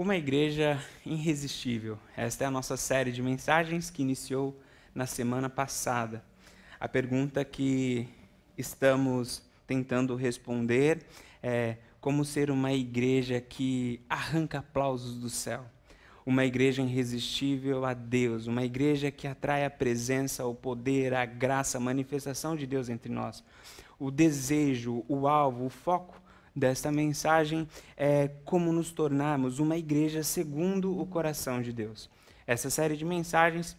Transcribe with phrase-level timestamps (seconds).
[0.00, 1.98] Uma igreja irresistível.
[2.16, 4.58] Esta é a nossa série de mensagens que iniciou
[4.94, 6.24] na semana passada.
[6.80, 8.08] A pergunta que
[8.56, 11.04] estamos tentando responder
[11.42, 15.66] é como ser uma igreja que arranca aplausos do céu.
[16.24, 21.76] Uma igreja irresistível a Deus, uma igreja que atrai a presença, o poder, a graça,
[21.76, 23.44] a manifestação de Deus entre nós.
[23.98, 26.19] O desejo, o alvo, o foco
[26.54, 32.10] desta mensagem é como nos tornarmos uma igreja segundo o coração de Deus.
[32.46, 33.76] Essa série de mensagens,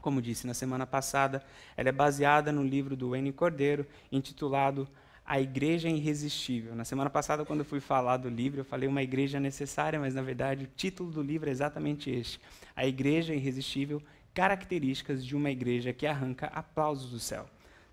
[0.00, 1.42] como disse na semana passada,
[1.76, 3.32] ela é baseada no livro do N.
[3.32, 4.88] Cordeiro, intitulado
[5.26, 6.74] A Igreja Irresistível.
[6.74, 10.14] Na semana passada, quando eu fui falar do livro, eu falei uma igreja necessária, mas
[10.14, 12.40] na verdade o título do livro é exatamente este:
[12.74, 14.02] A Igreja Irresistível
[14.32, 17.46] Características de uma Igreja que Arranca Aplausos do Céu.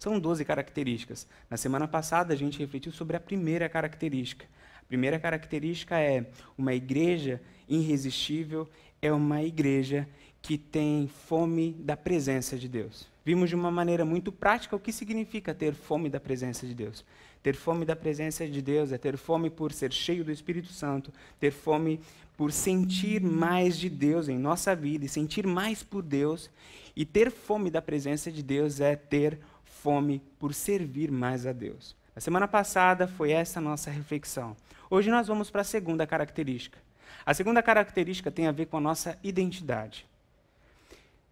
[0.05, 1.27] São 12 características.
[1.49, 4.45] Na semana passada, a gente refletiu sobre a primeira característica.
[4.79, 8.69] A primeira característica é uma igreja irresistível,
[9.01, 10.07] é uma igreja
[10.43, 13.07] que tem fome da presença de Deus.
[13.25, 17.03] Vimos de uma maneira muito prática o que significa ter fome da presença de Deus.
[17.41, 21.11] Ter fome da presença de Deus é ter fome por ser cheio do Espírito Santo,
[21.39, 21.99] ter fome
[22.37, 26.51] por sentir mais de Deus em nossa vida e sentir mais por Deus.
[26.95, 29.54] E ter fome da presença de Deus é ter fome
[30.39, 31.95] por servir mais a Deus.
[32.15, 34.55] Na semana passada foi essa a nossa reflexão.
[34.89, 36.79] Hoje nós vamos para a segunda característica.
[37.25, 40.05] A segunda característica tem a ver com a nossa identidade.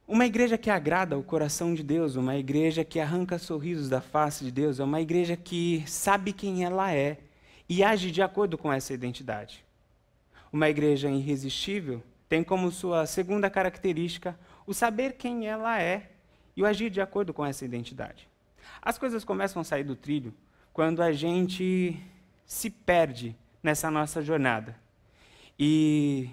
[0.08, 4.44] Uma igreja que agrada o coração de Deus, uma igreja que arranca sorrisos da face
[4.44, 7.18] de Deus, é uma igreja que sabe quem ela é
[7.68, 9.66] e age de acordo com essa identidade.
[10.52, 14.38] Uma igreja irresistível tem como sua segunda característica
[14.68, 16.12] o saber quem ela é
[16.56, 18.28] e o agir de acordo com essa identidade.
[18.82, 20.34] As coisas começam a sair do trilho
[20.72, 22.00] quando a gente
[22.46, 24.76] se perde nessa nossa jornada
[25.58, 26.30] e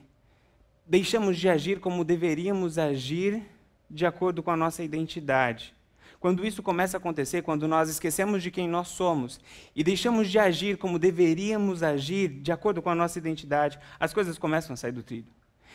[0.86, 3.42] deixamos de agir como deveríamos agir
[3.88, 5.74] de acordo com a nossa identidade.
[6.18, 9.40] Quando isso começa a acontecer, quando nós esquecemos de quem nós somos
[9.74, 14.36] e deixamos de agir como deveríamos agir de acordo com a nossa identidade, as coisas
[14.36, 15.32] começam a sair do trilho.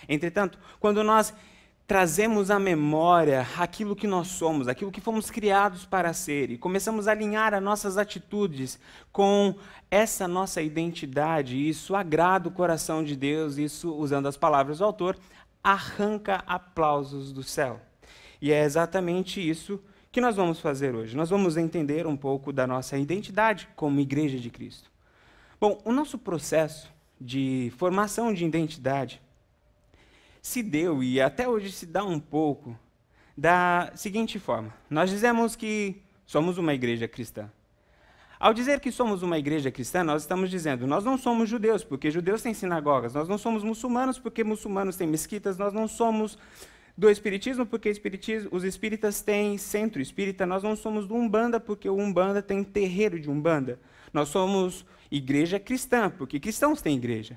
[0.08, 1.34] Entretanto, quando nós
[1.88, 7.08] trazemos à memória aquilo que nós somos, aquilo que fomos criados para ser, e começamos
[7.08, 8.80] a alinhar as nossas atitudes
[9.12, 9.54] com
[9.90, 15.16] essa nossa identidade, isso agrada o coração de Deus, isso, usando as palavras do autor,
[15.64, 17.80] arranca aplausos do céu.
[18.42, 19.80] E é exatamente isso
[20.12, 21.16] que nós vamos fazer hoje.
[21.16, 24.92] Nós vamos entender um pouco da nossa identidade como Igreja de Cristo.
[25.60, 29.22] Bom, o nosso processo de formação de identidade
[30.46, 32.78] se deu e até hoje se dá um pouco
[33.36, 37.50] da seguinte forma: nós dizemos que somos uma igreja cristã.
[38.40, 42.12] Ao dizer que somos uma igreja cristã, nós estamos dizendo, nós não somos judeus, porque
[42.12, 46.38] judeus têm sinagogas, nós não somos muçulmanos, porque muçulmanos têm mesquitas, nós não somos
[46.96, 51.90] do espiritismo, porque espiritismo, os espíritas têm centro espírita, nós não somos do Umbanda, porque
[51.90, 53.80] o Umbanda tem terreiro de Umbanda.
[54.14, 57.36] Nós somos igreja cristã, porque cristãos têm igreja.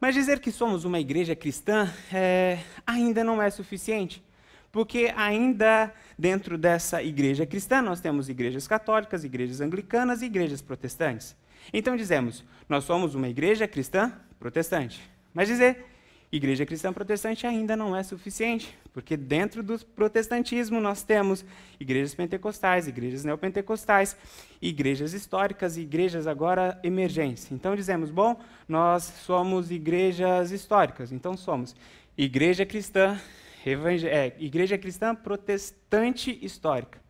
[0.00, 4.24] Mas dizer que somos uma igreja cristã é, ainda não é suficiente,
[4.72, 11.36] porque ainda dentro dessa igreja cristã nós temos igrejas católicas, igrejas anglicanas e igrejas protestantes.
[11.70, 15.02] Então dizemos, nós somos uma igreja cristã protestante.
[15.34, 15.84] Mas dizer
[16.32, 21.44] igreja cristã protestante ainda não é suficiente, porque dentro do protestantismo nós temos
[21.78, 24.16] igrejas pentecostais, igrejas neopentecostais,
[24.62, 27.50] igrejas históricas e igrejas agora emergentes.
[27.50, 31.74] Então dizemos, bom, nós somos igrejas históricas, então somos
[32.16, 33.18] igreja cristã,
[33.64, 37.00] é, igreja cristã protestante histórica.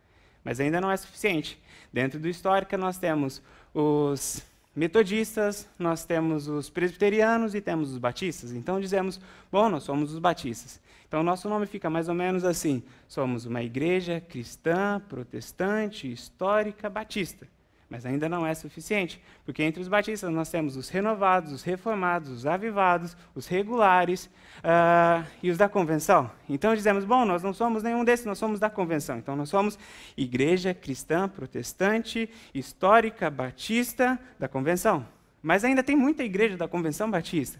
[0.43, 1.61] Mas ainda não é suficiente.
[1.93, 3.41] Dentro do histórica nós temos
[3.73, 4.43] os
[4.75, 8.51] metodistas, nós temos os presbiterianos e temos os batistas.
[8.53, 9.19] Então dizemos,
[9.51, 10.79] bom, nós somos os batistas.
[11.07, 17.47] Então nosso nome fica mais ou menos assim: somos uma igreja cristã, protestante, histórica, batista.
[17.91, 22.29] Mas ainda não é suficiente, porque entre os batistas nós temos os renovados, os reformados,
[22.29, 24.27] os avivados, os regulares
[24.59, 26.31] uh, e os da convenção.
[26.47, 29.17] Então dizemos, bom, nós não somos nenhum desses, nós somos da convenção.
[29.17, 29.77] Então nós somos
[30.15, 35.05] igreja cristã, protestante, histórica, batista, da convenção.
[35.43, 37.59] Mas ainda tem muita igreja da convenção batista,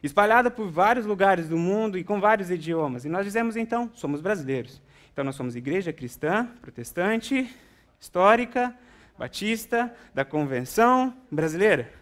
[0.00, 3.04] espalhada por vários lugares do mundo e com vários idiomas.
[3.04, 4.80] E nós dizemos então, somos brasileiros.
[5.12, 7.52] Então nós somos igreja cristã, protestante,
[7.98, 8.72] histórica,
[9.18, 11.92] batista, da convenção brasileira.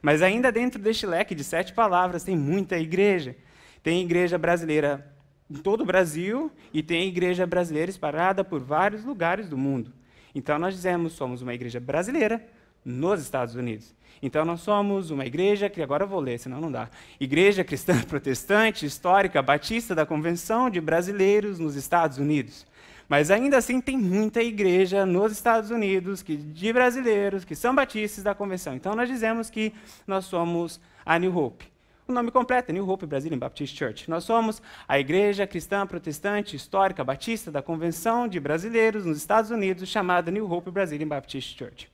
[0.00, 3.36] Mas ainda dentro deste leque de sete palavras tem muita igreja.
[3.82, 5.14] Tem igreja brasileira
[5.50, 9.92] em todo o Brasil e tem igreja brasileira espalhada por vários lugares do mundo.
[10.34, 12.44] Então nós dizemos somos uma igreja brasileira
[12.84, 13.94] nos Estados Unidos.
[14.20, 16.88] Então nós somos uma igreja, que agora eu vou ler, senão não dá.
[17.20, 22.66] Igreja Cristã Protestante Histórica Batista da Convenção de Brasileiros nos Estados Unidos.
[23.08, 28.22] Mas ainda assim tem muita igreja nos Estados Unidos que, de brasileiros que são batistas
[28.22, 28.74] da convenção.
[28.74, 29.72] Então nós dizemos que
[30.06, 31.66] nós somos a New Hope.
[32.06, 34.08] O nome completo é New Hope Brazilian Baptist Church.
[34.10, 39.88] Nós somos a Igreja Cristã Protestante Histórica Batista da Convenção de Brasileiros nos Estados Unidos,
[39.88, 41.90] chamada New Hope Brazilian Baptist Church.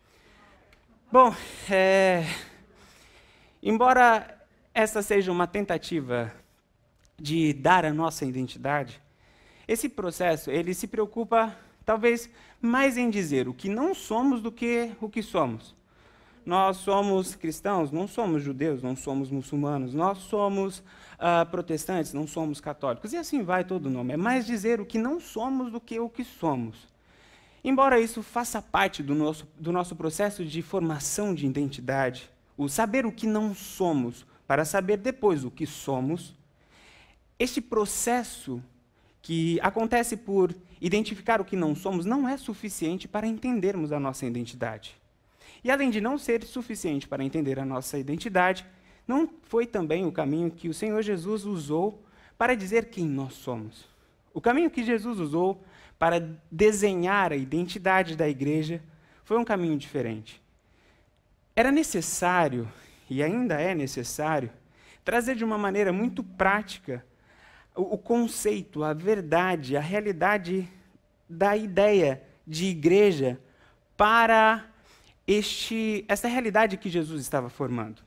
[1.11, 1.35] Bom,
[1.71, 2.25] é...
[3.63, 4.39] embora
[4.73, 6.33] essa seja uma tentativa
[7.17, 9.01] de dar a nossa identidade,
[9.67, 12.29] esse processo, ele se preocupa talvez
[12.61, 15.75] mais em dizer o que não somos do que o que somos.
[16.45, 22.61] Nós somos cristãos, não somos judeus, não somos muçulmanos, nós somos uh, protestantes, não somos
[22.61, 24.13] católicos, e assim vai todo o nome.
[24.13, 26.87] É mais dizer o que não somos do que o que somos.
[27.63, 33.07] Embora isso faça parte do nosso, do nosso processo de formação de identidade, o saber
[33.07, 36.35] o que não somos para saber depois o que somos,
[37.39, 38.63] este processo
[39.25, 44.27] que acontece por identificar o que não somos não é suficiente para entendermos a nossa
[44.27, 44.95] identidade.
[45.65, 48.67] E além de não ser suficiente para entender a nossa identidade,
[49.09, 52.05] não foi também o caminho que o Senhor Jesus usou
[52.37, 53.89] para dizer quem nós somos.
[54.35, 55.65] O caminho que Jesus usou
[55.99, 56.21] para
[56.51, 58.83] desenhar a identidade da igreja
[59.25, 60.39] foi um caminho diferente.
[61.57, 62.71] Era necessário,
[63.09, 64.51] e ainda é necessário,
[65.03, 67.03] trazer de uma maneira muito prática
[67.75, 70.71] o, conceito, a verdade, a realidade
[71.29, 73.41] da ideia de igreja
[73.97, 74.65] para
[75.27, 78.01] este, essa realidade que Jesus estava formando.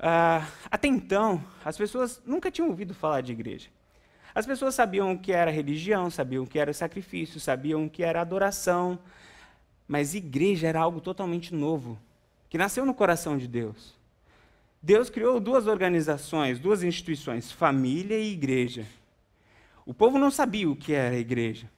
[0.00, 3.68] Uh, até então, as pessoas nunca tinham ouvido falar de igreja.
[4.34, 8.02] As pessoas sabiam o que era religião, sabiam o que era sacrifício, sabiam o que
[8.04, 8.98] era adoração,
[9.86, 11.98] mas igreja era algo totalmente novo,
[12.48, 13.97] que nasceu no coração de Deus.
[14.88, 18.86] Deus criou duas organizações, duas instituições, família e igreja.
[19.84, 21.70] O povo não sabia o que era a igreja.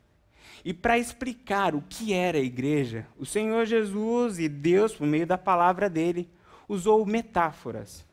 [0.65, 5.27] E para explicar o que era a igreja, o Senhor Jesus e Deus, por meio
[5.27, 6.31] da palavra dele,
[6.69, 8.07] usou metáforas.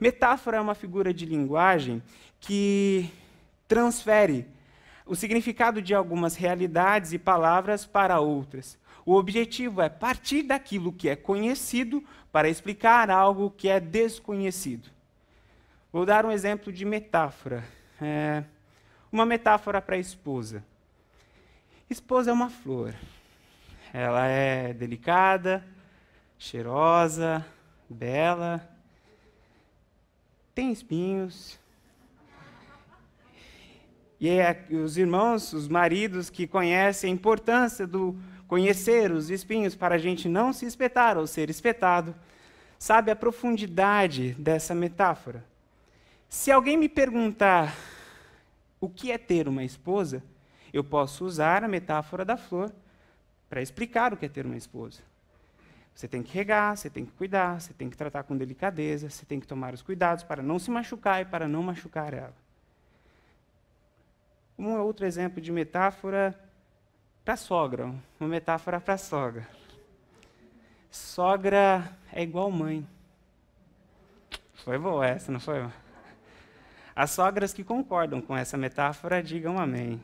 [0.00, 2.02] Metáfora é uma figura de linguagem
[2.40, 3.08] que
[3.68, 4.48] transfere
[5.06, 8.76] o significado de algumas realidades e palavras para outras.
[9.06, 12.02] O objetivo é partir daquilo que é conhecido
[12.34, 14.90] para explicar algo que é desconhecido.
[15.92, 17.62] Vou dar um exemplo de metáfora.
[18.02, 18.42] É
[19.12, 20.64] uma metáfora para a esposa.
[21.88, 22.92] Esposa é uma flor.
[23.92, 25.64] Ela é delicada,
[26.36, 27.46] cheirosa,
[27.88, 28.68] bela,
[30.56, 31.56] tem espinhos.
[34.18, 38.18] E é os irmãos, os maridos que conhecem a importância do
[38.54, 42.14] conhecer os espinhos para a gente não se espetar ou ser espetado,
[42.78, 45.44] sabe a profundidade dessa metáfora.
[46.28, 47.76] Se alguém me perguntar
[48.80, 50.22] o que é ter uma esposa,
[50.72, 52.72] eu posso usar a metáfora da flor
[53.50, 55.00] para explicar o que é ter uma esposa.
[55.92, 59.26] Você tem que regar, você tem que cuidar, você tem que tratar com delicadeza, você
[59.26, 62.36] tem que tomar os cuidados para não se machucar e para não machucar ela.
[64.56, 66.38] Um outro exemplo de metáfora
[67.24, 67.86] para sogra,
[68.20, 69.48] uma metáfora para sogra.
[70.90, 72.86] Sogra é igual mãe.
[74.64, 75.66] Foi boa essa, não foi?
[76.94, 80.00] As sogras que concordam com essa metáfora, digam amém.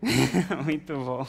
[0.64, 1.26] Muito bom.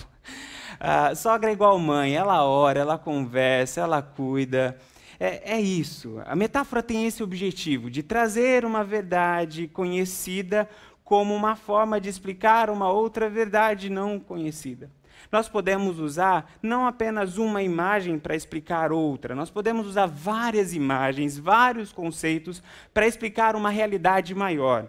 [1.15, 4.77] Sogra é igual mãe, ela ora, ela conversa, ela cuida.
[5.17, 6.21] É, é, isso.
[6.25, 10.69] A metáfora tem esse objetivo, de trazer uma verdade conhecida
[11.05, 14.91] como uma forma de explicar uma outra verdade não conhecida.
[15.31, 21.37] Nós podemos usar não apenas uma imagem para explicar outra, nós podemos usar várias imagens,
[21.37, 22.61] vários conceitos
[22.93, 24.87] para explicar uma realidade maior.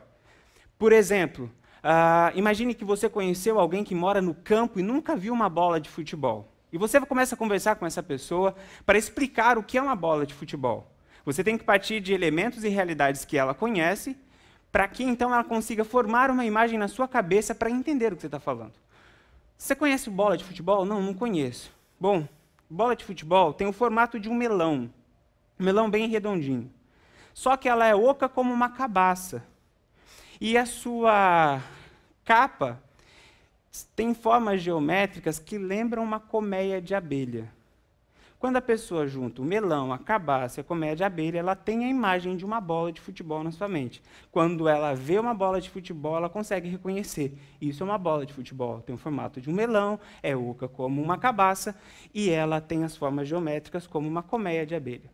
[0.79, 1.51] Por exemplo,
[1.87, 5.81] Uh, imagine que você conheceu alguém que mora no campo e nunca viu uma bola
[5.81, 6.53] de futebol.
[6.73, 10.27] E você começa a conversar com essa pessoa para explicar o que é uma bola
[10.27, 10.93] de futebol.
[11.25, 14.17] Você tem que partir de elementos e realidades que ela conhece,
[14.73, 18.23] para que então ela consiga formar uma imagem na sua cabeça para entender o que
[18.23, 18.75] você está falando.
[19.57, 20.85] Você conhece bola de futebol?
[20.85, 21.73] Não, não conheço.
[21.99, 22.29] Bom,
[22.69, 24.91] bola de futebol tem o formato de um melão,
[25.59, 26.71] um melão bem redondinho.
[27.33, 29.45] Só que ela é oca como uma cabaça.
[30.41, 31.63] E a sua
[32.25, 32.83] capa
[33.95, 37.51] tem formas geométricas que lembram uma colmeia de abelha.
[38.39, 41.89] Quando a pessoa junta o melão, a cabaça, a comédia, a abelha, ela tem a
[41.89, 44.03] imagem de uma bola de futebol na sua mente.
[44.31, 47.37] Quando ela vê uma bola de futebol, ela consegue reconhecer.
[47.61, 48.83] Isso é uma bola de futebol.
[48.83, 51.75] Tem o formato de um melão, é oca como uma cabaça,
[52.13, 55.11] e ela tem as formas geométricas como uma colmeia de abelha.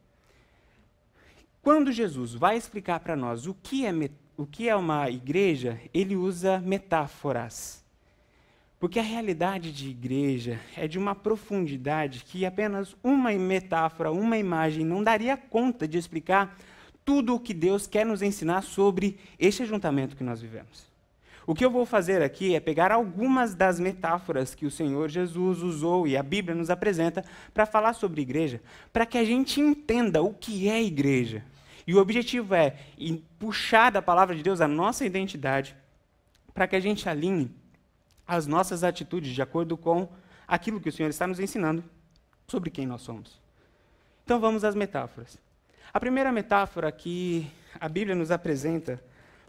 [1.62, 3.92] Quando Jesus vai explicar para nós o que, é,
[4.36, 7.81] o que é uma igreja, ele usa metáforas.
[8.82, 14.84] Porque a realidade de igreja é de uma profundidade que apenas uma metáfora, uma imagem
[14.84, 16.58] não daria conta de explicar
[17.04, 20.90] tudo o que Deus quer nos ensinar sobre este ajuntamento que nós vivemos.
[21.46, 25.62] O que eu vou fazer aqui é pegar algumas das metáforas que o Senhor Jesus
[25.62, 27.24] usou e a Bíblia nos apresenta
[27.54, 28.60] para falar sobre igreja,
[28.92, 31.44] para que a gente entenda o que é igreja.
[31.86, 32.74] E o objetivo é
[33.38, 35.76] puxar da palavra de Deus a nossa identidade,
[36.52, 37.61] para que a gente alinhe
[38.26, 40.08] as nossas atitudes de acordo com
[40.46, 41.84] aquilo que o Senhor está nos ensinando
[42.46, 43.40] sobre quem nós somos.
[44.24, 45.38] Então vamos às metáforas.
[45.92, 47.50] A primeira metáfora que
[47.80, 49.02] a Bíblia nos apresenta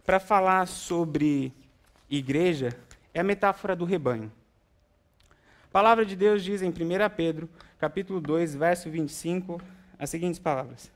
[0.05, 1.53] para falar sobre
[2.09, 2.77] igreja
[3.13, 4.31] é a metáfora do rebanho.
[5.65, 6.73] A palavra de Deus diz em 1
[7.15, 7.49] Pedro,
[7.79, 9.61] capítulo 2, verso 25,
[9.97, 10.91] as seguintes palavras: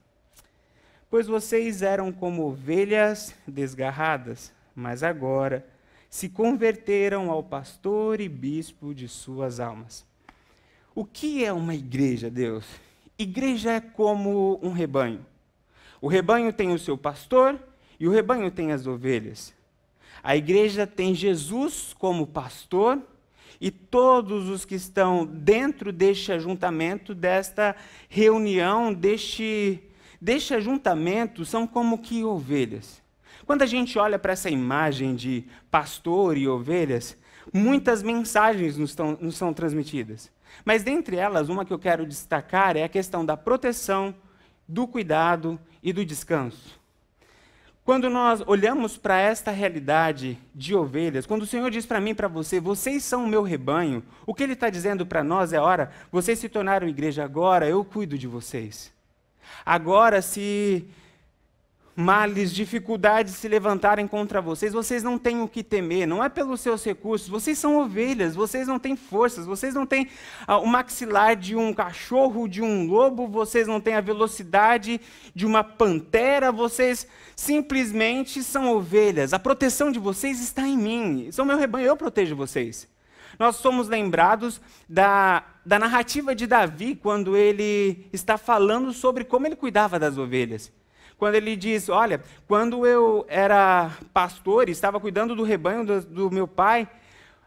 [1.10, 5.66] Pois vocês eram como ovelhas desgarradas, mas agora
[6.10, 10.06] se converteram ao pastor e bispo de suas almas.
[10.96, 12.66] O que é uma igreja, Deus?
[13.20, 15.26] Igreja é como um rebanho.
[16.02, 17.60] O rebanho tem o seu pastor
[18.00, 19.54] e o rebanho tem as ovelhas.
[20.24, 23.02] A igreja tem Jesus como pastor
[23.60, 27.76] e todos os que estão dentro deste ajuntamento, desta
[28.08, 29.82] reunião, deste,
[30.22, 33.02] deste ajuntamento, são como que ovelhas.
[33.48, 37.18] Quando a gente olha para essa imagem de pastor e ovelhas,
[37.54, 40.30] muitas mensagens nos, tão, nos são transmitidas.
[40.66, 44.14] Mas dentre elas, uma que eu quero destacar é a questão da proteção,
[44.68, 46.78] do cuidado e do descanso.
[47.86, 52.16] Quando nós olhamos para esta realidade de ovelhas, quando o Senhor diz para mim e
[52.16, 55.60] para você, vocês são o meu rebanho, o que Ele está dizendo para nós é:
[55.62, 58.92] ora, vocês se tornaram igreja agora, eu cuido de vocês.
[59.66, 60.86] Agora, se
[62.00, 66.62] males, dificuldades se levantarem contra vocês, vocês não têm o que temer, não é pelos
[66.62, 70.08] seus recursos, vocês são ovelhas, vocês não têm forças, vocês não têm
[70.46, 75.02] ah, o maxilar de um cachorro, de um lobo, vocês não têm a velocidade
[75.34, 79.34] de uma pantera, vocês simplesmente são ovelhas.
[79.34, 82.88] A proteção de vocês está em mim, são meu rebanho, eu protejo vocês.
[83.40, 89.56] Nós somos lembrados da, da narrativa de Davi, quando ele está falando sobre como ele
[89.56, 90.77] cuidava das ovelhas
[91.18, 96.32] quando ele diz: Olha, quando eu era pastor e estava cuidando do rebanho do, do
[96.32, 96.88] meu pai,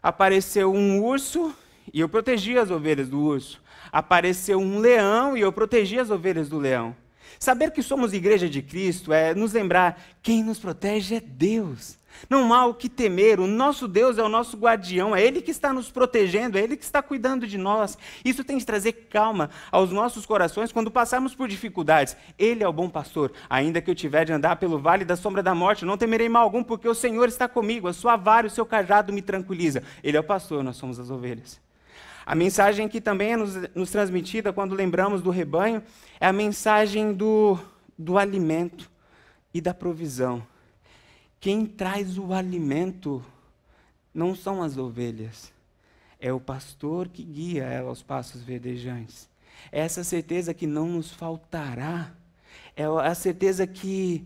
[0.01, 1.53] apareceu um urso
[1.93, 3.61] e eu protegi as ovelhas do urso.
[3.91, 6.95] Apareceu um leão e eu protegi as ovelhas do leão.
[7.39, 11.97] Saber que somos igreja de Cristo é nos lembrar: quem nos protege é Deus.
[12.29, 15.51] Não há o que temer, o nosso Deus é o nosso guardião, é Ele que
[15.51, 17.97] está nos protegendo, é Ele que está cuidando de nós.
[18.23, 22.15] Isso tem de trazer calma aos nossos corações quando passarmos por dificuldades.
[22.37, 25.41] Ele é o bom pastor, ainda que eu tiver de andar pelo vale da sombra
[25.41, 28.49] da morte, não temerei mal algum, porque o Senhor está comigo, a sua vara e
[28.49, 29.83] o seu cajado me tranquiliza.
[30.03, 31.59] Ele é o pastor, nós somos as ovelhas.
[32.25, 35.81] A mensagem que também é nos, nos transmitida quando lembramos do rebanho
[36.19, 37.57] é a mensagem do,
[37.97, 38.89] do alimento
[39.53, 40.43] e da provisão.
[41.41, 43.25] Quem traz o alimento
[44.13, 45.51] não são as ovelhas,
[46.19, 49.27] é o pastor que guia ela aos passos verdejantes.
[49.71, 52.13] Essa certeza que não nos faltará,
[52.75, 54.23] é a certeza que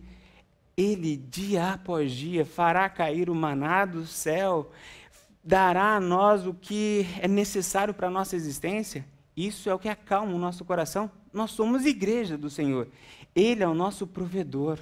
[0.76, 4.70] Ele, dia após dia, fará cair o maná do céu,
[5.42, 9.06] dará a nós o que é necessário para a nossa existência.
[9.38, 11.10] Isso é o que acalma o nosso coração.
[11.32, 12.90] Nós somos igreja do Senhor.
[13.34, 14.80] Ele é o nosso provedor.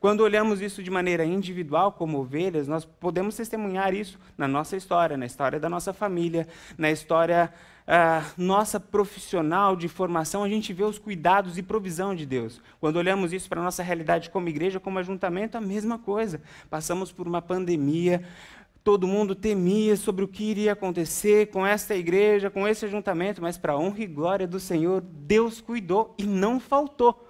[0.00, 5.16] Quando olhamos isso de maneira individual, como ovelhas, nós podemos testemunhar isso na nossa história,
[5.16, 7.52] na história da nossa família, na história
[7.88, 12.60] uh, nossa profissional de formação, a gente vê os cuidados e provisão de Deus.
[12.78, 16.40] Quando olhamos isso para a nossa realidade como igreja, como ajuntamento, a mesma coisa.
[16.68, 18.22] Passamos por uma pandemia,
[18.84, 23.58] todo mundo temia sobre o que iria acontecer com esta igreja, com esse ajuntamento, mas
[23.58, 27.27] para honra e glória do Senhor, Deus cuidou e não faltou.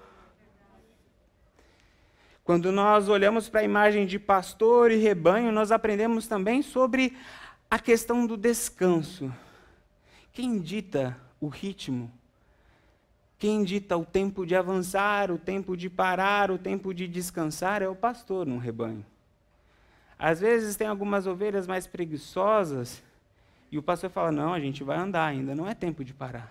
[2.48, 7.14] Quando nós olhamos para a imagem de pastor e rebanho, nós aprendemos também sobre
[7.70, 9.30] a questão do descanso.
[10.32, 12.10] Quem dita o ritmo?
[13.38, 17.88] Quem dita o tempo de avançar, o tempo de parar, o tempo de descansar é
[17.88, 19.04] o pastor no rebanho.
[20.18, 23.02] Às vezes tem algumas ovelhas mais preguiçosas
[23.70, 26.50] e o pastor fala: Não, a gente vai andar ainda, não é tempo de parar.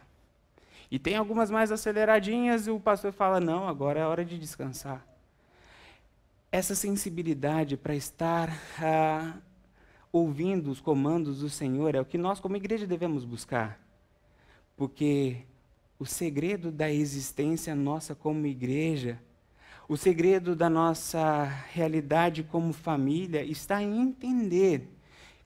[0.91, 5.16] E tem algumas mais aceleradinhas e o pastor fala: não, agora é hora de descansar.
[6.57, 8.49] Essa sensibilidade para estar
[8.81, 9.37] ah,
[10.11, 13.79] ouvindo os comandos do Senhor é o que nós, como igreja, devemos buscar.
[14.75, 15.43] Porque
[15.99, 19.21] o segredo da existência nossa como igreja,
[19.87, 24.89] o segredo da nossa realidade como família está em entender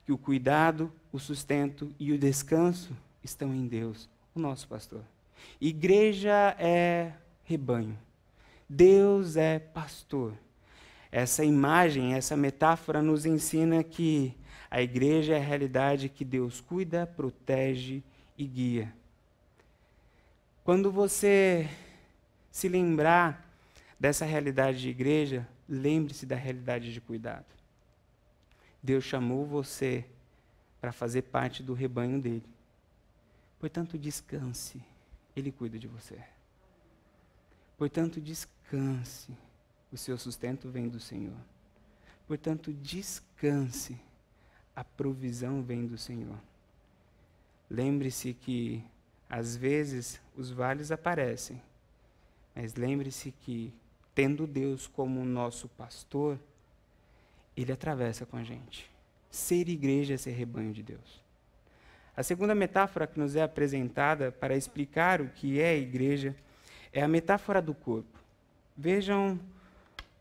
[0.06, 5.04] que o cuidado, o sustento e o descanso estão em Deus, o nosso pastor.
[5.60, 7.12] Igreja é
[7.44, 8.00] rebanho.
[8.70, 10.38] Deus é pastor.
[11.12, 14.36] Essa imagem, essa metáfora nos ensina que
[14.70, 18.02] a igreja é a realidade que Deus cuida, protege
[18.38, 18.94] e guia.
[20.64, 21.70] Quando você
[22.50, 23.46] se lembrar
[24.00, 27.46] dessa realidade de igreja, lembre-se da realidade de cuidado.
[28.82, 30.06] Deus chamou você
[30.80, 32.50] para fazer parte do rebanho dele.
[33.60, 34.82] Portanto, descanse,
[35.36, 36.18] ele cuida de você.
[37.78, 39.38] Portanto, descanse,
[39.92, 41.38] o seu sustento vem do Senhor.
[42.28, 44.00] Portanto, descanse,
[44.76, 46.38] a provisão vem do Senhor.
[47.70, 48.84] Lembre-se que,
[49.30, 51.62] às vezes, os vales aparecem,
[52.56, 53.74] mas lembre-se que,
[54.16, 56.40] tendo Deus como nosso pastor,
[57.56, 58.90] Ele atravessa com a gente.
[59.30, 61.22] Ser igreja é ser rebanho de Deus.
[62.16, 66.36] A segunda metáfora que nos é apresentada para explicar o que é a igreja
[66.92, 68.20] é a metáfora do corpo.
[68.76, 69.40] Vejam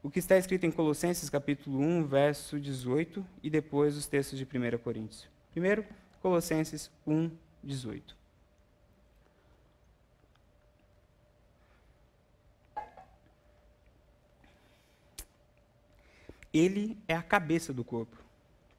[0.02, 4.44] o que está escrito em Colossenses capítulo 1, verso 18 e depois os textos de
[4.44, 5.28] 1 Coríntios.
[5.52, 5.84] Primeiro,
[6.22, 7.30] Colossenses 1,
[7.62, 8.16] 18.
[16.52, 18.16] Ele é a cabeça do corpo,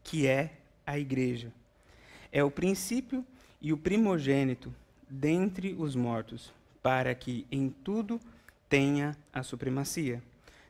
[0.03, 0.51] que é
[0.85, 1.53] a igreja.
[2.31, 3.25] É o princípio
[3.61, 4.73] e o primogênito
[5.09, 6.51] dentre os mortos,
[6.81, 8.19] para que em tudo
[8.67, 10.21] tenha a supremacia.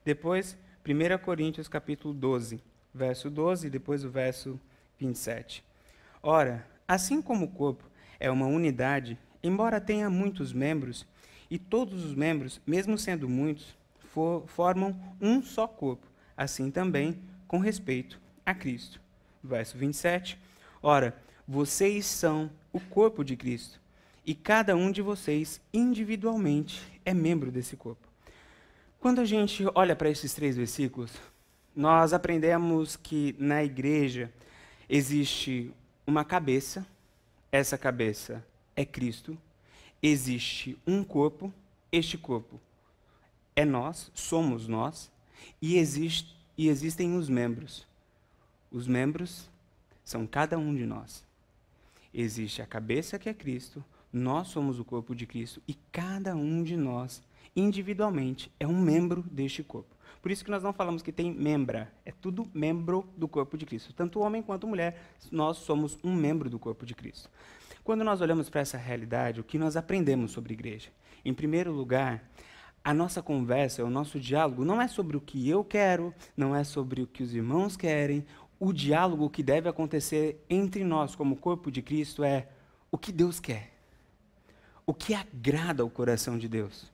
[0.04, 2.60] Depois, 1 Coríntios capítulo 12,
[2.94, 4.60] verso 12 e depois o verso
[5.00, 5.64] 27.
[6.24, 7.84] Ora, assim como o corpo
[8.20, 11.06] é uma unidade, embora tenha muitos membros,
[11.50, 13.76] e todos os membros, mesmo sendo muitos,
[14.12, 19.00] for, formam um só corpo, assim também com respeito a Cristo.
[19.44, 20.40] Verso 27.
[20.82, 21.16] Ora,
[21.48, 23.80] vocês são o corpo de Cristo,
[24.26, 28.11] e cada um de vocês individualmente é membro desse corpo.
[29.02, 31.12] Quando a gente olha para esses três versículos,
[31.76, 34.32] nós aprendemos que na igreja
[34.88, 35.74] existe
[36.06, 36.86] uma cabeça,
[37.52, 39.36] essa cabeça é Cristo,
[40.04, 41.52] existe um corpo,
[41.92, 42.62] este corpo
[43.56, 45.10] é nós, somos nós,
[45.60, 47.88] e, existe, e existem os membros.
[48.72, 49.50] Os membros
[50.04, 51.26] são cada um de nós.
[52.14, 53.84] Existe a cabeça que é Cristo,
[54.14, 57.24] nós somos o corpo de Cristo e cada um de nós
[57.56, 59.96] individualmente é um membro deste corpo.
[60.22, 63.66] Por isso que nós não falamos que tem membra, é tudo membro do corpo de
[63.66, 63.92] Cristo.
[63.94, 67.30] Tanto homem quanto mulher, nós somos um membro do corpo de Cristo.
[67.84, 70.90] Quando nós olhamos para essa realidade, o que nós aprendemos sobre igreja?
[71.26, 72.24] Em primeiro lugar,
[72.84, 76.64] a nossa conversa, o nosso diálogo não é sobre o que eu quero, não é
[76.64, 78.24] sobre o que os irmãos querem.
[78.60, 82.48] O diálogo que deve acontecer entre nós, como corpo de Cristo, é
[82.92, 83.74] o que Deus quer.
[84.86, 86.92] O que agrada ao coração de Deus.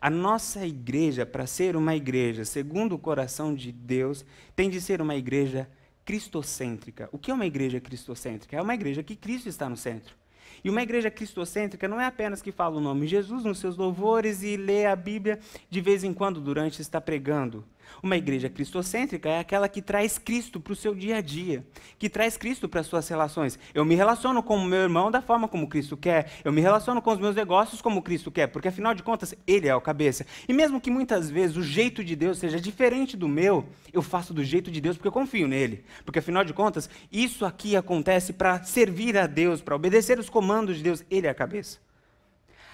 [0.00, 5.00] A nossa igreja, para ser uma igreja segundo o coração de Deus, tem de ser
[5.00, 5.68] uma igreja
[6.04, 7.08] cristocêntrica.
[7.12, 8.56] O que é uma igreja cristocêntrica?
[8.56, 10.14] É uma igreja que Cristo está no centro.
[10.62, 13.76] E uma igreja cristocêntrica não é apenas que fala o nome de Jesus nos seus
[13.76, 17.64] louvores e lê a Bíblia de vez em quando durante está pregando.
[18.02, 21.64] Uma igreja cristocêntrica é aquela que traz Cristo para o seu dia a dia,
[21.98, 23.58] que traz Cristo para as suas relações.
[23.74, 27.00] Eu me relaciono com o meu irmão da forma como Cristo quer, eu me relaciono
[27.00, 30.26] com os meus negócios como Cristo quer, porque afinal de contas, Ele é o cabeça.
[30.48, 34.34] E mesmo que muitas vezes o jeito de Deus seja diferente do meu, eu faço
[34.34, 35.84] do jeito de Deus porque eu confio nele.
[36.04, 40.76] Porque afinal de contas, isso aqui acontece para servir a Deus, para obedecer os comandos
[40.76, 41.83] de Deus, Ele é a cabeça.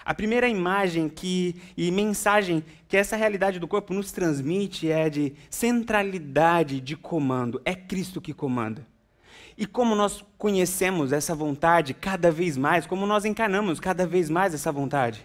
[0.03, 5.33] A primeira imagem que, e mensagem que essa realidade do corpo nos transmite é de
[5.49, 7.61] centralidade de comando.
[7.63, 8.85] É Cristo que comanda.
[9.57, 14.53] E como nós conhecemos essa vontade cada vez mais, como nós encarnamos cada vez mais
[14.53, 15.23] essa vontade?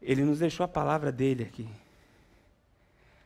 [0.00, 1.66] Ele nos deixou a palavra dele aqui.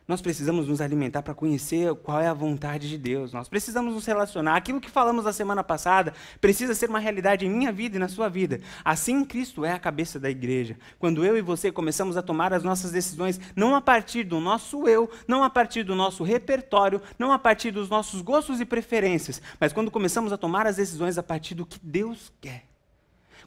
[0.09, 3.31] Nós precisamos nos alimentar para conhecer qual é a vontade de Deus.
[3.31, 4.55] Nós precisamos nos relacionar.
[4.55, 8.07] Aquilo que falamos na semana passada precisa ser uma realidade em minha vida e na
[8.07, 8.59] sua vida.
[8.83, 10.79] Assim, Cristo é a cabeça da igreja.
[10.97, 14.87] Quando eu e você começamos a tomar as nossas decisões, não a partir do nosso
[14.87, 19.39] eu, não a partir do nosso repertório, não a partir dos nossos gostos e preferências,
[19.59, 22.63] mas quando começamos a tomar as decisões a partir do que Deus quer.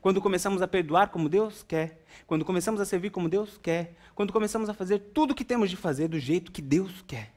[0.02, 4.32] Quando começamos a perdoar como Deus quer, quando começamos a servir como Deus quer, quando
[4.32, 7.30] começamos a fazer tudo o que temos de fazer do jeito que Deus quer.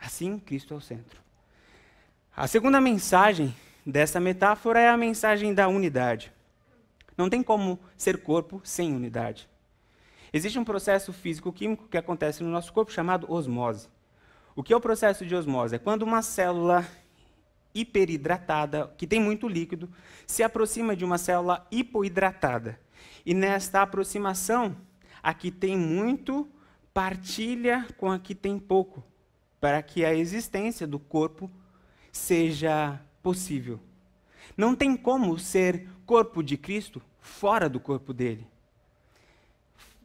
[0.00, 1.20] Assim, Cristo é o centro.
[2.34, 3.54] A segunda mensagem
[3.84, 6.32] dessa metáfora é a mensagem da unidade.
[7.16, 9.46] Não tem como ser corpo sem unidade.
[10.32, 13.88] Existe um processo físico-químico que acontece no nosso corpo chamado osmose.
[14.56, 15.76] O que é o processo de osmose?
[15.76, 16.86] É quando uma célula
[17.74, 19.90] hiperidratada, que tem muito líquido,
[20.26, 22.78] se aproxima de uma célula hipoidratada.
[23.26, 24.76] E nesta aproximação,
[25.22, 26.48] a que tem muito
[26.92, 29.02] partilha com a que tem pouco,
[29.60, 31.50] para que a existência do corpo
[32.12, 33.80] seja possível.
[34.56, 38.46] Não tem como ser corpo de Cristo fora do corpo dele.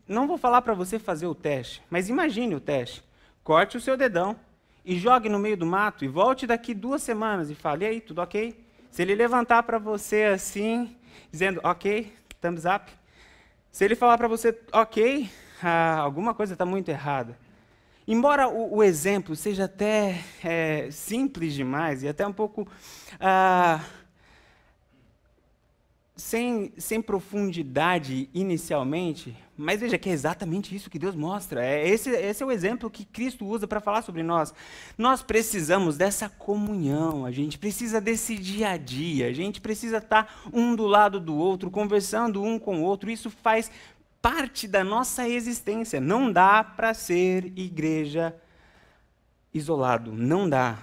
[0.08, 3.04] Não vou falar para você fazer o teste, mas imagine o teste.
[3.44, 4.36] Corte o seu dedão
[4.90, 8.02] e jogue no meio do mato e volte daqui duas semanas e fale, e aí,
[8.02, 8.60] tudo ok?
[8.90, 10.98] Se ele levantar para você assim,
[11.32, 12.92] dizendo, ok, thumbs up.
[13.72, 15.30] Se ele falar para você, ok,
[15.62, 17.38] ah, alguma coisa está muito errada.
[18.08, 22.68] Embora o, o exemplo seja até é, simples demais e até um pouco
[23.20, 23.82] ah,
[26.20, 31.66] sem, sem profundidade inicialmente, mas veja que é exatamente isso que Deus mostra.
[31.66, 34.54] É esse, esse é o exemplo que Cristo usa para falar sobre nós.
[34.98, 40.42] Nós precisamos dessa comunhão, a gente precisa desse dia a dia, a gente precisa estar
[40.52, 43.10] um do lado do outro, conversando um com o outro.
[43.10, 43.72] Isso faz
[44.22, 46.02] parte da nossa existência.
[46.02, 48.36] Não dá para ser igreja
[49.54, 50.12] isolado.
[50.12, 50.78] Não dá.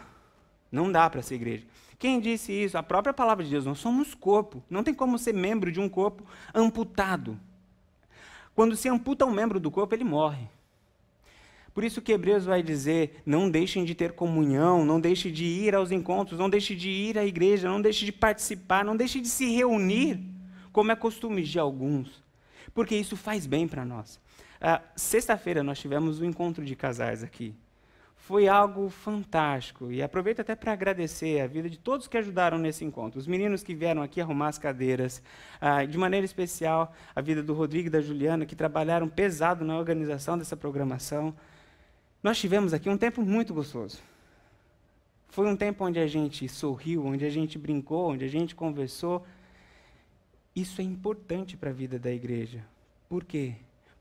[0.73, 1.67] Não dá para ser igreja.
[1.99, 2.77] Quem disse isso?
[2.77, 3.65] A própria palavra de Deus.
[3.65, 4.63] Nós somos corpo.
[4.69, 7.39] Não tem como ser membro de um corpo amputado.
[8.55, 10.49] Quando se amputa um membro do corpo, ele morre.
[11.73, 15.75] Por isso que Hebreus vai dizer: não deixem de ter comunhão, não deixem de ir
[15.75, 19.29] aos encontros, não deixem de ir à igreja, não deixem de participar, não deixem de
[19.29, 20.19] se reunir,
[20.73, 22.25] como é costume de alguns,
[22.73, 24.19] porque isso faz bem para nós.
[24.59, 27.55] Ah, Sexta-feira nós tivemos um encontro de casais aqui
[28.27, 29.93] foi algo fantástico.
[29.93, 33.21] E aproveito até para agradecer a vida de todos que ajudaram nesse encontro.
[33.21, 35.23] Os meninos que vieram aqui arrumar as cadeiras,
[35.61, 39.79] ah, de maneira especial a vida do Rodrigo e da Juliana, que trabalharam pesado na
[39.79, 41.33] organização dessa programação.
[42.21, 44.01] Nós tivemos aqui um tempo muito gostoso.
[45.29, 49.25] Foi um tempo onde a gente sorriu, onde a gente brincou, onde a gente conversou.
[50.55, 52.65] Isso é importante para a vida da igreja.
[53.09, 53.55] Por quê?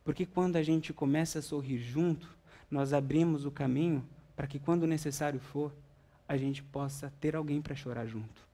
[0.03, 2.27] Porque quando a gente começa a sorrir junto,
[2.71, 4.03] nós abrimos o caminho
[4.35, 5.71] para que, quando necessário for,
[6.27, 8.45] a gente possa ter alguém para chorar junto.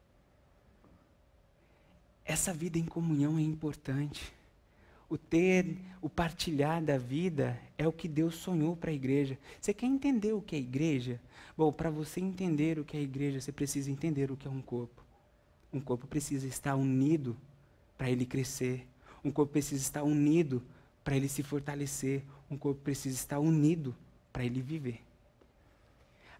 [2.24, 4.32] Essa vida em comunhão é importante.
[5.10, 9.38] O ter, o partilhar da vida é o que Deus sonhou para a igreja.
[9.60, 11.20] Você quer entender o que é igreja?
[11.58, 14.62] Bom, para você entender o que é igreja, você precisa entender o que é um
[14.62, 15.04] corpo.
[15.74, 17.36] Um corpo precisa estar unido
[17.98, 18.88] para ele crescer.
[19.24, 20.63] Um corpo precisa estar unido
[21.04, 22.24] para ele se fortalecer.
[22.50, 23.96] Um corpo precisa estar unido
[24.32, 25.02] para ele viver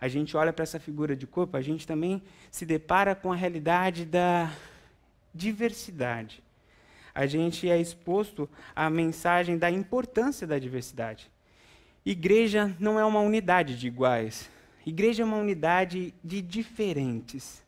[0.02, 3.36] a gente olha para essa figura de corpo, a gente também se depara com a
[3.36, 4.52] realidade da
[5.32, 6.42] diversidade.
[7.14, 11.30] A gente é exposto à mensagem da importância da diversidade.
[12.04, 14.50] Igreja não é uma unidade de iguais.
[14.84, 17.62] Igreja é uma unidade de diferentes.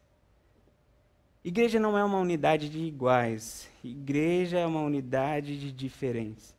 [1.45, 3.69] Igreja não é uma unidade de iguais.
[3.83, 6.55] Igreja é uma unidade de diferentes.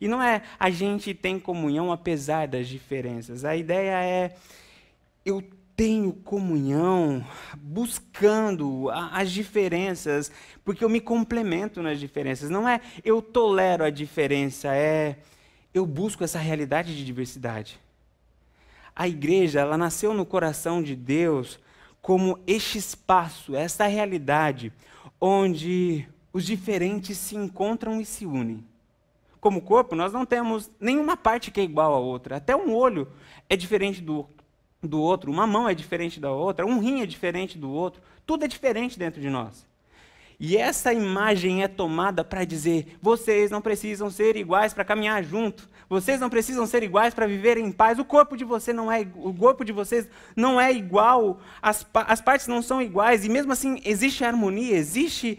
[0.00, 3.44] E não é a gente tem comunhão apesar das diferenças.
[3.44, 4.34] A ideia é
[5.24, 5.42] eu
[5.76, 7.24] tenho comunhão
[7.56, 10.30] buscando as diferenças,
[10.64, 12.50] porque eu me complemento nas diferenças.
[12.50, 15.18] Não é eu tolero a diferença, é
[15.72, 17.80] eu busco essa realidade de diversidade.
[18.94, 21.58] A igreja, ela nasceu no coração de Deus
[22.02, 24.72] como este espaço, essa realidade
[25.20, 28.64] onde os diferentes se encontram e se unem.
[29.40, 32.36] Como corpo, nós não temos nenhuma parte que é igual à outra.
[32.36, 33.08] Até um olho
[33.48, 34.28] é diferente do,
[34.82, 38.44] do outro, uma mão é diferente da outra, um rim é diferente do outro, tudo
[38.44, 39.66] é diferente dentro de nós.
[40.44, 45.70] E essa imagem é tomada para dizer: vocês não precisam ser iguais para caminhar junto.
[45.88, 47.98] Vocês não precisam ser iguais para viver em paz.
[48.00, 51.38] O corpo de você não é o corpo de vocês não é igual.
[51.60, 55.38] As, as partes não são iguais e mesmo assim existe harmonia, existe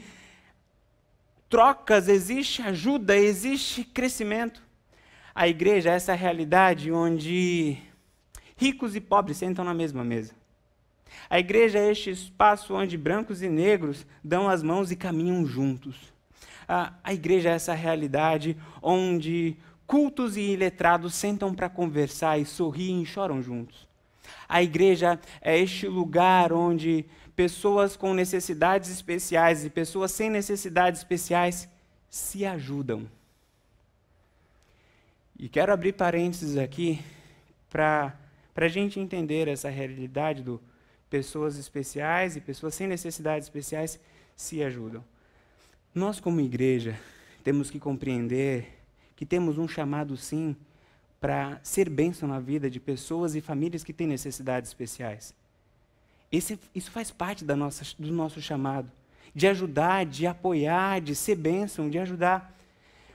[1.49, 4.63] trocas, existe ajuda, existe crescimento.
[5.35, 7.77] A igreja é essa realidade onde
[8.55, 10.33] Ricos e pobres sentam na mesma mesa.
[11.29, 16.13] A igreja é este espaço onde brancos e negros dão as mãos e caminham juntos.
[16.67, 23.01] A, a igreja é essa realidade onde cultos e iletrados sentam para conversar e sorriem
[23.01, 23.87] e choram juntos.
[24.47, 31.67] A igreja é este lugar onde pessoas com necessidades especiais e pessoas sem necessidades especiais
[32.09, 33.09] se ajudam.
[35.37, 37.03] E quero abrir parênteses aqui
[37.69, 38.15] para
[38.55, 40.61] a gente entender essa realidade do
[41.09, 43.99] pessoas especiais e pessoas sem necessidades especiais
[44.35, 45.03] se ajudam.
[45.93, 46.99] Nós, como igreja,
[47.43, 48.79] temos que compreender
[49.15, 50.55] que temos um chamado, sim,
[51.21, 55.35] para ser bênção na vida de pessoas e famílias que têm necessidades especiais.
[56.31, 58.91] Esse, isso faz parte da nossa, do nosso chamado,
[59.35, 62.57] de ajudar, de apoiar, de ser bênção, de ajudar.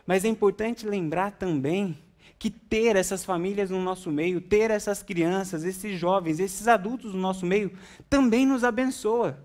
[0.07, 1.99] Mas é importante lembrar também
[2.39, 7.21] que ter essas famílias no nosso meio, ter essas crianças, esses jovens, esses adultos no
[7.21, 7.73] nosso meio,
[8.09, 9.39] também nos abençoa.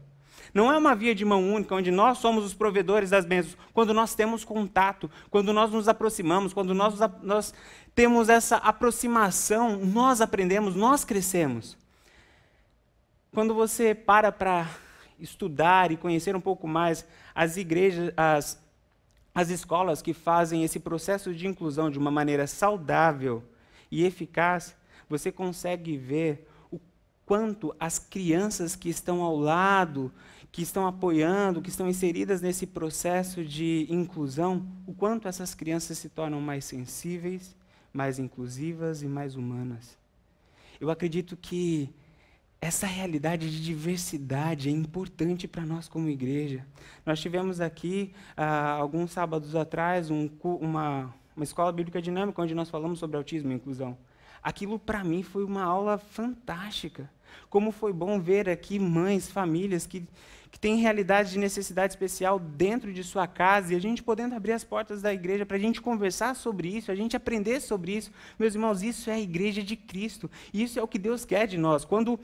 [0.53, 3.57] Não é uma via de mão única, onde nós somos os provedores das bênçãos.
[3.73, 7.53] Quando nós temos contato, quando nós nos aproximamos, quando nós, nós
[7.95, 11.75] temos essa aproximação, nós aprendemos, nós crescemos.
[13.33, 14.69] Quando você para para
[15.19, 18.62] estudar e conhecer um pouco mais as igrejas, as,
[19.33, 23.43] as escolas que fazem esse processo de inclusão de uma maneira saudável
[23.89, 24.75] e eficaz,
[25.09, 26.79] você consegue ver o
[27.25, 30.11] quanto as crianças que estão ao lado,
[30.51, 36.09] que estão apoiando, que estão inseridas nesse processo de inclusão, o quanto essas crianças se
[36.09, 37.55] tornam mais sensíveis,
[37.91, 39.97] mais inclusivas e mais humanas.
[40.79, 41.89] Eu acredito que
[42.63, 46.65] essa realidade de diversidade é importante para nós como igreja.
[47.05, 52.69] Nós tivemos aqui, ah, alguns sábados atrás, um, uma, uma escola bíblica dinâmica onde nós
[52.69, 53.97] falamos sobre autismo e inclusão.
[54.41, 57.11] Aquilo, para mim, foi uma aula fantástica.
[57.49, 60.07] Como foi bom ver aqui mães, famílias que,
[60.49, 64.53] que têm realidade de necessidade especial dentro de sua casa e a gente podendo abrir
[64.53, 68.09] as portas da igreja para a gente conversar sobre isso, a gente aprender sobre isso.
[68.39, 70.31] Meus irmãos, isso é a igreja de Cristo.
[70.53, 71.83] Isso é o que Deus quer de nós.
[71.83, 72.17] Quando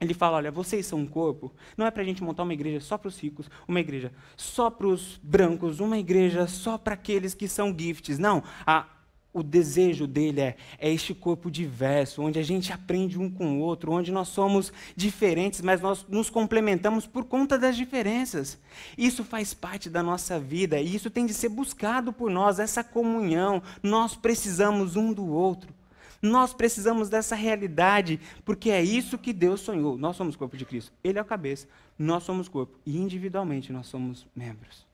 [0.00, 1.52] ele fala: olha, vocês são um corpo.
[1.76, 4.70] Não é para a gente montar uma igreja só para os ricos, uma igreja só
[4.70, 8.18] para os brancos, uma igreja só para aqueles que são gifts.
[8.18, 8.42] Não.
[8.66, 8.86] A,
[9.32, 13.60] o desejo dele é, é este corpo diverso, onde a gente aprende um com o
[13.60, 18.58] outro, onde nós somos diferentes, mas nós nos complementamos por conta das diferenças.
[18.96, 22.82] Isso faz parte da nossa vida e isso tem de ser buscado por nós, essa
[22.82, 23.62] comunhão.
[23.82, 25.75] Nós precisamos um do outro.
[26.20, 29.96] Nós precisamos dessa realidade, porque é isso que Deus sonhou.
[29.96, 30.92] Nós somos corpo de Cristo.
[31.02, 32.78] Ele é a cabeça, nós somos corpo.
[32.84, 34.86] E individualmente nós somos membros.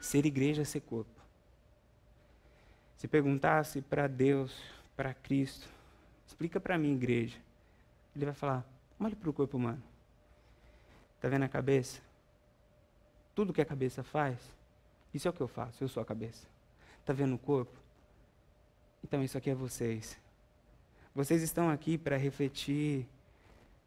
[0.00, 1.10] Ser igreja é ser corpo.
[2.96, 4.56] Se perguntasse para Deus,
[4.96, 5.68] para Cristo,
[6.26, 7.38] explica para mim, igreja.
[8.14, 8.64] Ele vai falar:
[8.98, 9.82] olhe para o corpo humano.
[11.16, 12.00] Está vendo a cabeça?
[13.34, 14.38] Tudo que a cabeça faz,
[15.12, 16.46] isso é o que eu faço, eu sou a cabeça.
[17.00, 17.76] Está vendo o corpo?
[19.02, 20.18] Então isso aqui é vocês.
[21.18, 23.04] Vocês estão aqui para refletir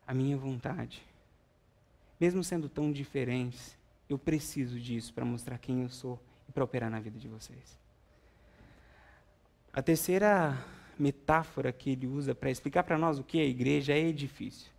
[0.05, 1.01] a minha vontade.
[2.19, 3.77] Mesmo sendo tão diferentes,
[4.09, 7.79] eu preciso disso para mostrar quem eu sou e para operar na vida de vocês.
[9.71, 10.61] A terceira
[10.99, 14.69] metáfora que ele usa para explicar para nós o que é igreja é edifício.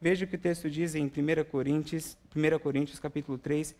[0.00, 3.72] Veja o que o texto diz em 1 Coríntios, 1 Coríntios capítulo 3,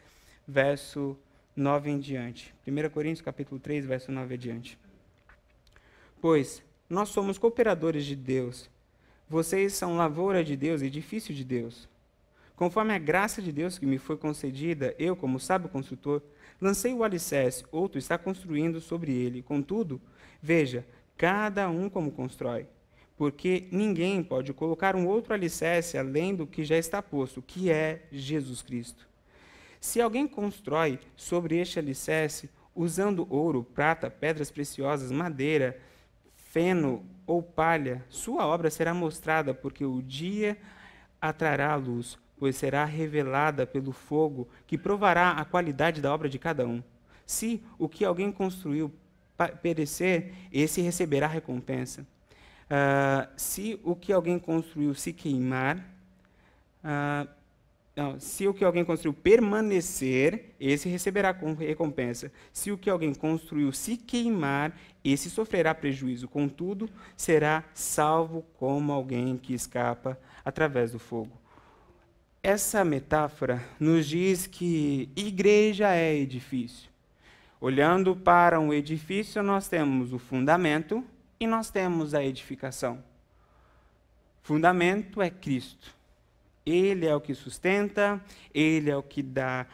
[0.46, 1.18] verso
[1.56, 2.54] 9 em diante.
[2.64, 4.78] 1 Coríntios capítulo 3, verso 9 em diante.
[6.20, 8.68] Pois nós somos cooperadores de Deus.
[9.28, 11.88] Vocês são lavoura de Deus, edifício de Deus.
[12.56, 16.20] Conforme a graça de Deus que me foi concedida, eu, como sábio construtor,
[16.60, 19.40] lancei o alicerce, outro está construindo sobre ele.
[19.40, 20.00] Contudo,
[20.42, 20.84] veja,
[21.16, 22.66] cada um como constrói.
[23.16, 28.02] Porque ninguém pode colocar um outro alicerce além do que já está posto, que é
[28.10, 29.06] Jesus Cristo.
[29.80, 35.80] Se alguém constrói sobre este alicerce, usando ouro, prata, pedras preciosas, madeira,
[36.50, 40.58] feno ou palha, sua obra será mostrada, porque o dia
[41.20, 46.38] atrará a luz, pois será revelada pelo fogo, que provará a qualidade da obra de
[46.38, 46.82] cada um.
[47.24, 48.92] Se o que alguém construiu
[49.62, 52.02] perecer, esse receberá recompensa.
[52.02, 55.78] Uh, se o que alguém construiu se queimar,
[56.84, 57.28] uh,
[57.96, 62.32] não, se o que alguém construiu permanecer, esse receberá recompensa.
[62.52, 66.28] Se o que alguém construiu se queimar, esse sofrerá prejuízo.
[66.28, 71.36] Contudo, será salvo como alguém que escapa através do fogo.
[72.42, 76.88] Essa metáfora nos diz que igreja é edifício.
[77.60, 81.04] Olhando para um edifício, nós temos o fundamento
[81.38, 83.02] e nós temos a edificação.
[84.42, 85.99] Fundamento é Cristo.
[86.70, 88.20] Ele é o que sustenta,
[88.54, 89.66] ele é o que dá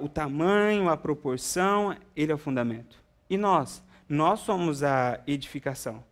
[0.00, 2.96] o tamanho, a proporção, ele é o fundamento.
[3.28, 3.82] E nós?
[4.08, 6.02] Nós somos a edificação.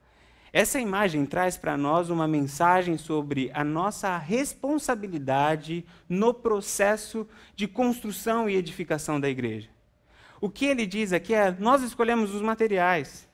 [0.53, 8.49] Essa imagem traz para nós uma mensagem sobre a nossa responsabilidade no processo de construção
[8.49, 9.69] e edificação da igreja.
[10.41, 13.29] O que ele diz aqui é: nós escolhemos os materiais,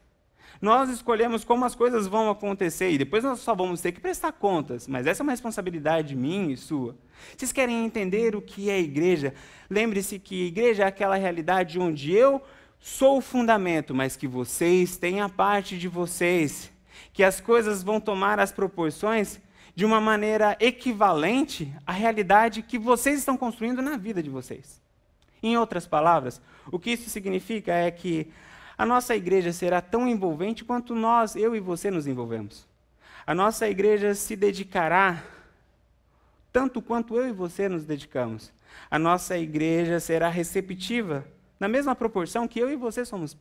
[0.62, 4.30] nós escolhemos como as coisas vão acontecer e depois nós só vamos ter que prestar
[4.30, 6.96] contas, mas essa é uma responsabilidade minha e sua.
[7.36, 9.34] Vocês querem entender o que é igreja?
[9.68, 12.40] Lembre-se que igreja é aquela realidade onde eu
[12.78, 16.70] sou o fundamento, mas que vocês têm a parte de vocês
[17.12, 19.40] que as coisas vão tomar as proporções
[19.74, 24.80] de uma maneira equivalente à realidade que vocês estão construindo na vida de vocês.
[25.42, 28.30] Em outras palavras, o que isso significa é que
[28.82, 32.66] a nossa igreja será tão envolvente quanto nós, eu e você, nos envolvemos.
[33.24, 35.22] A nossa igreja se dedicará
[36.52, 38.52] tanto quanto eu e você nos dedicamos.
[38.90, 41.24] A nossa igreja será receptiva,
[41.60, 43.36] na mesma proporção que eu e você somos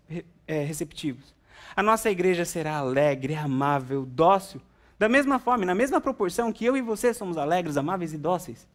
[0.48, 1.34] é, receptivos.
[1.76, 4.62] A nossa igreja será alegre, amável, dócil,
[5.00, 8.68] da mesma forma, na mesma proporção que eu e você somos alegres, amáveis e dóceis.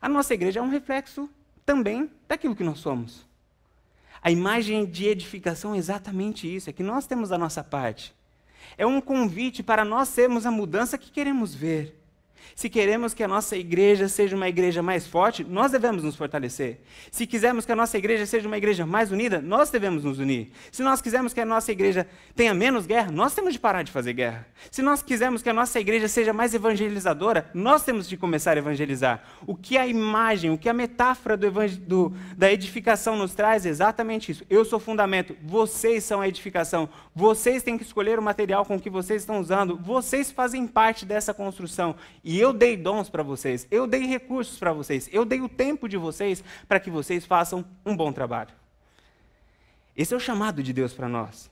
[0.00, 1.28] A nossa igreja é um reflexo
[1.66, 3.31] também daquilo que nós somos.
[4.22, 8.14] A imagem de edificação é exatamente isso, é que nós temos a nossa parte.
[8.78, 12.01] É um convite para nós sermos a mudança que queremos ver.
[12.54, 16.80] Se queremos que a nossa igreja seja uma igreja mais forte, nós devemos nos fortalecer.
[17.10, 20.50] Se quisermos que a nossa igreja seja uma igreja mais unida, nós devemos nos unir.
[20.70, 23.92] Se nós quisermos que a nossa igreja tenha menos guerra, nós temos de parar de
[23.92, 24.46] fazer guerra.
[24.70, 28.58] Se nós quisermos que a nossa igreja seja mais evangelizadora, nós temos de começar a
[28.58, 29.22] evangelizar.
[29.46, 31.52] O que a imagem, o que a metáfora do
[31.86, 34.44] do, da edificação nos traz é exatamente isso.
[34.48, 36.88] Eu sou fundamento, vocês são a edificação.
[37.14, 39.76] Vocês têm que escolher o material com que vocês estão usando.
[39.76, 41.94] Vocês fazem parte dessa construção.
[42.24, 45.88] E eu dei dons para vocês, eu dei recursos para vocês, eu dei o tempo
[45.88, 48.50] de vocês para que vocês façam um bom trabalho.
[49.96, 51.50] Esse é o chamado de Deus para nós.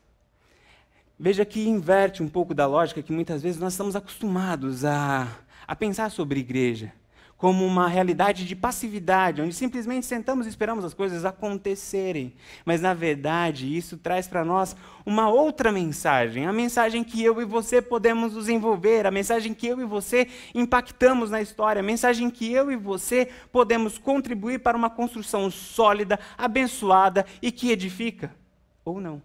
[1.18, 5.28] Veja que inverte um pouco da lógica que muitas vezes nós estamos acostumados a,
[5.66, 6.92] a pensar sobre igreja
[7.40, 12.34] como uma realidade de passividade, onde simplesmente sentamos e esperamos as coisas acontecerem.
[12.66, 14.76] Mas, na verdade, isso traz para nós
[15.06, 19.66] uma outra mensagem, a mensagem que eu e você podemos nos envolver, a mensagem que
[19.66, 24.76] eu e você impactamos na história, a mensagem que eu e você podemos contribuir para
[24.76, 28.36] uma construção sólida, abençoada e que edifica.
[28.84, 29.22] Ou não.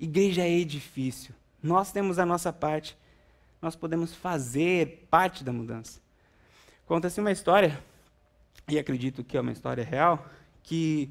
[0.00, 1.34] Igreja é edifício.
[1.62, 2.96] Nós temos a nossa parte,
[3.60, 6.07] nós podemos fazer parte da mudança.
[6.88, 7.78] Conta-se uma história,
[8.66, 10.26] e acredito que é uma história real,
[10.62, 11.10] que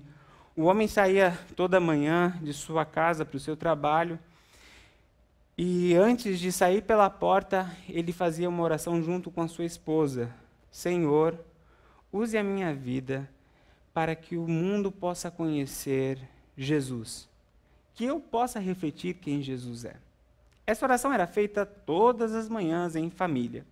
[0.56, 4.18] o homem saía toda manhã de sua casa para o seu trabalho,
[5.56, 10.34] e antes de sair pela porta, ele fazia uma oração junto com a sua esposa:
[10.72, 11.40] Senhor,
[12.12, 13.30] use a minha vida
[13.94, 16.18] para que o mundo possa conhecer
[16.58, 17.30] Jesus,
[17.94, 19.96] que eu possa refletir quem Jesus é.
[20.66, 23.64] Essa oração era feita todas as manhãs em família.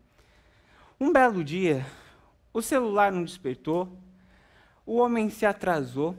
[0.97, 1.85] Um belo dia,
[2.53, 3.91] o celular não despertou,
[4.85, 6.15] o homem se atrasou,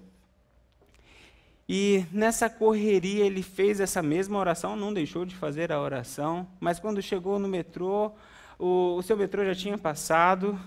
[1.67, 6.79] e nessa correria ele fez essa mesma oração, não deixou de fazer a oração, mas
[6.79, 8.12] quando chegou no metrô,
[8.59, 10.61] o, o seu metrô já tinha passado,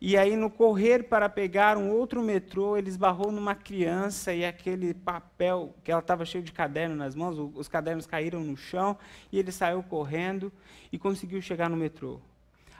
[0.00, 4.94] e aí, no correr para pegar um outro metrô, ele esbarrou numa criança e aquele
[4.94, 8.96] papel, que ela estava cheio de caderno nas mãos, os cadernos caíram no chão
[9.32, 10.52] e ele saiu correndo
[10.92, 12.20] e conseguiu chegar no metrô.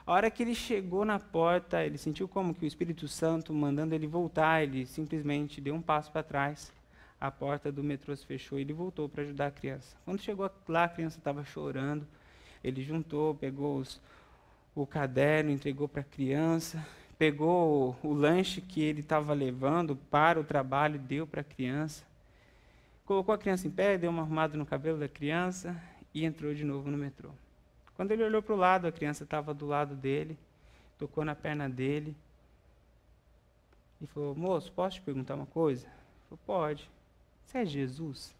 [0.05, 3.95] A hora que ele chegou na porta, ele sentiu como que o Espírito Santo mandando
[3.95, 6.73] ele voltar, ele simplesmente deu um passo para trás.
[7.21, 9.97] A porta do metrô se fechou e ele voltou para ajudar a criança.
[10.05, 12.05] Quando chegou lá, a criança estava chorando.
[12.65, 14.01] Ele juntou, pegou os,
[14.75, 16.85] o caderno, entregou para a criança,
[17.17, 22.03] pegou o, o lanche que ele estava levando para o trabalho, deu para a criança.
[23.05, 25.81] Colocou a criança em pé, deu uma arrumada no cabelo da criança
[26.12, 27.31] e entrou de novo no metrô.
[27.96, 30.38] Quando ele olhou para o lado, a criança estava do lado dele,
[30.98, 32.16] tocou na perna dele
[34.00, 35.87] e falou: Moço, posso te perguntar uma coisa?
[35.87, 36.90] Ele falou: Pode.
[37.44, 38.35] Você é Jesus?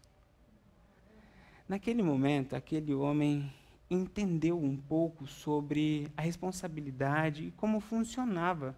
[1.67, 3.53] Naquele momento, aquele homem
[3.89, 8.75] entendeu um pouco sobre a responsabilidade e como funcionava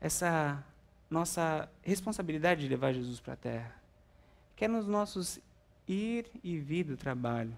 [0.00, 0.64] essa
[1.08, 3.76] nossa responsabilidade de levar Jesus para a terra.
[4.56, 5.40] Que é nos nossos
[5.86, 7.56] ir e vir do trabalho,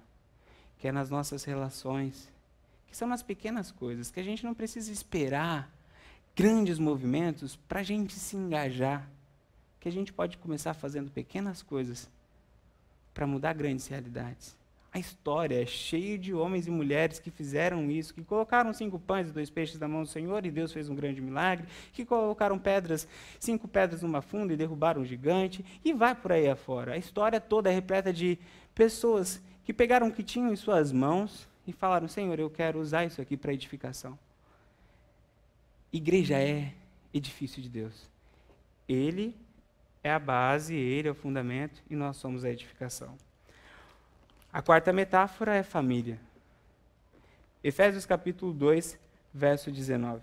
[0.85, 2.31] que é nas nossas relações,
[2.87, 5.75] que são nas pequenas coisas, que a gente não precisa esperar
[6.37, 9.09] grandes movimentos para a gente se engajar,
[9.81, 12.07] que a gente pode começar fazendo pequenas coisas
[13.15, 14.59] para mudar grandes realidades.
[14.93, 19.31] A história é cheia de homens e mulheres que fizeram isso, que colocaram cinco pães
[19.31, 22.59] e dois peixes na mão do Senhor e Deus fez um grande milagre, que colocaram
[22.59, 23.09] pedras,
[23.41, 26.93] cinco pedras numa funda e derrubaram um gigante, e vai por aí afora.
[26.93, 28.39] A história toda é repleta de
[28.75, 33.05] pessoas que pegaram o que tinham em suas mãos e falaram: Senhor, eu quero usar
[33.05, 34.19] isso aqui para edificação.
[35.93, 36.73] Igreja é
[37.13, 38.09] edifício de Deus.
[38.89, 39.35] Ele
[40.03, 43.17] é a base, ele é o fundamento e nós somos a edificação.
[44.53, 46.21] A quarta metáfora é família.
[47.63, 48.99] Efésios capítulo 2,
[49.33, 50.23] verso 19.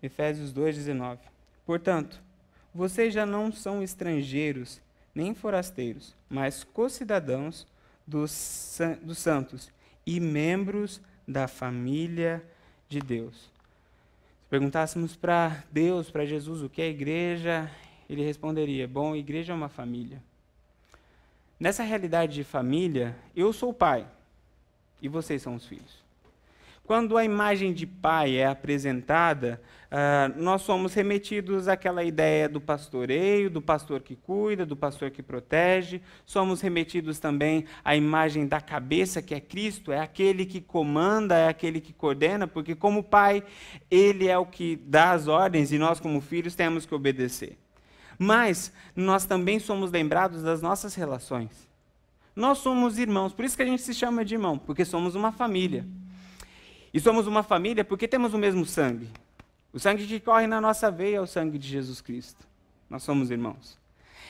[0.00, 1.20] Efésios 2, 19.
[1.66, 2.22] Portanto,
[2.72, 4.80] vocês já não são estrangeiros
[5.18, 7.66] nem forasteiros, mas co-cidadãos
[8.06, 9.68] dos, dos santos
[10.06, 12.40] e membros da família
[12.88, 13.34] de Deus.
[13.34, 17.68] Se perguntássemos para Deus, para Jesus, o que é igreja,
[18.08, 20.22] ele responderia: Bom, igreja é uma família.
[21.58, 24.06] Nessa realidade de família, eu sou o pai
[25.02, 26.07] e vocês são os filhos.
[26.88, 29.60] Quando a imagem de pai é apresentada,
[29.92, 35.22] uh, nós somos remetidos àquela ideia do pastoreio, do pastor que cuida, do pastor que
[35.22, 36.00] protege.
[36.24, 41.48] Somos remetidos também à imagem da cabeça, que é Cristo, é aquele que comanda, é
[41.48, 43.44] aquele que coordena, porque, como pai,
[43.90, 47.58] ele é o que dá as ordens e nós, como filhos, temos que obedecer.
[48.18, 51.68] Mas nós também somos lembrados das nossas relações.
[52.34, 55.30] Nós somos irmãos, por isso que a gente se chama de irmão, porque somos uma
[55.30, 55.86] família.
[56.92, 59.08] E somos uma família porque temos o mesmo sangue.
[59.72, 62.46] O sangue que corre na nossa veia é o sangue de Jesus Cristo.
[62.88, 63.78] Nós somos irmãos.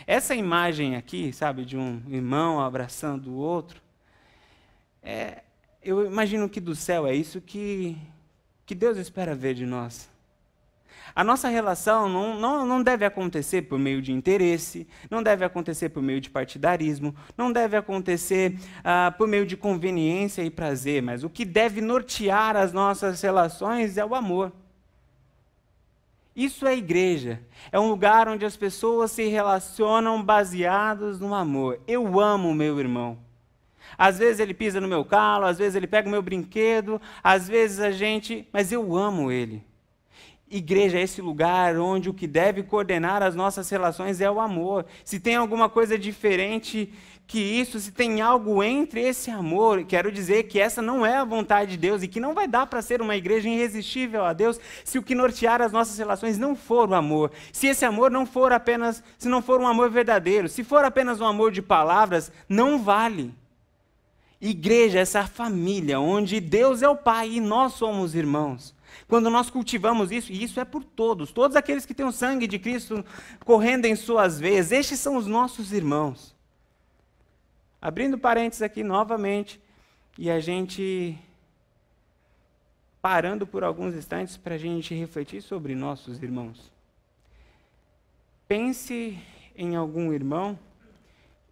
[0.06, 3.80] Essa imagem aqui, sabe, de um irmão abraçando o outro,
[5.02, 5.42] é,
[5.82, 7.96] eu imagino que do céu é isso que,
[8.66, 10.11] que Deus espera ver de nós.
[11.14, 15.89] A nossa relação não, não, não deve acontecer por meio de interesse, não deve acontecer
[15.89, 21.24] por meio de partidarismo, não deve acontecer ah, por meio de conveniência e prazer, mas
[21.24, 24.53] o que deve nortear as nossas relações é o amor.
[26.39, 27.41] Isso é igreja.
[27.72, 31.80] É um lugar onde as pessoas se relacionam baseados no amor.
[31.84, 33.18] Eu amo meu irmão.
[33.97, 37.49] Às vezes ele pisa no meu calo, às vezes ele pega o meu brinquedo, às
[37.49, 38.47] vezes a gente.
[38.53, 39.66] Mas eu amo ele.
[40.51, 44.86] Igreja é esse lugar onde o que deve coordenar as nossas relações é o amor.
[45.05, 46.90] Se tem alguma coisa diferente
[47.26, 51.24] que isso, se tem algo entre esse amor, quero dizer que essa não é a
[51.24, 54.59] vontade de Deus e que não vai dar para ser uma igreja irresistível a Deus
[54.82, 57.30] se o que nortear as nossas relações não for o amor.
[57.53, 61.20] Se esse amor não for apenas, se não for um amor verdadeiro, se for apenas
[61.20, 63.34] um amor de palavras, não vale.
[64.40, 68.78] Igreja, essa família onde Deus é o Pai e nós somos irmãos.
[69.07, 72.46] Quando nós cultivamos isso, e isso é por todos, todos aqueles que têm o sangue
[72.46, 73.05] de Cristo
[73.44, 76.34] correndo em suas veias, estes são os nossos irmãos.
[77.80, 79.61] Abrindo parênteses aqui novamente,
[80.18, 81.16] e a gente
[83.01, 86.72] parando por alguns instantes para a gente refletir sobre nossos irmãos.
[88.49, 89.18] Pense
[89.55, 90.59] em algum irmão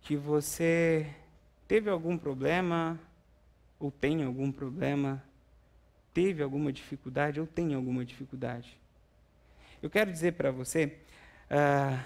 [0.03, 1.07] que você
[1.69, 2.99] teve algum problema
[3.79, 5.23] ou tem algum problema
[6.17, 8.75] teve alguma dificuldade ou tem alguma dificuldade.
[9.83, 10.97] Eu quero dizer para você
[11.51, 12.03] uh,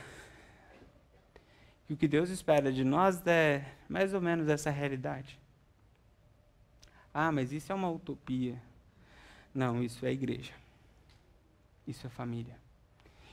[1.87, 5.39] que o que Deus espera de nós é mais ou menos essa realidade.
[7.15, 8.61] Ah, mas isso é uma utopia.
[9.55, 10.55] Não, isso é igreja.
[11.87, 12.57] Isso é família.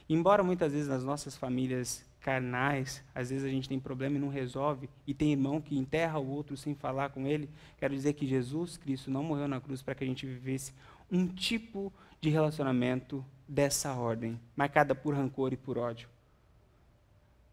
[0.07, 4.27] Embora muitas vezes nas nossas famílias carnais, às vezes a gente tem problema e não
[4.27, 7.49] resolve, e tem irmão que enterra o outro sem falar com ele.
[7.77, 10.73] Quero dizer que Jesus Cristo não morreu na cruz para que a gente vivesse
[11.09, 16.09] um tipo de relacionamento dessa ordem, marcada por rancor e por ódio.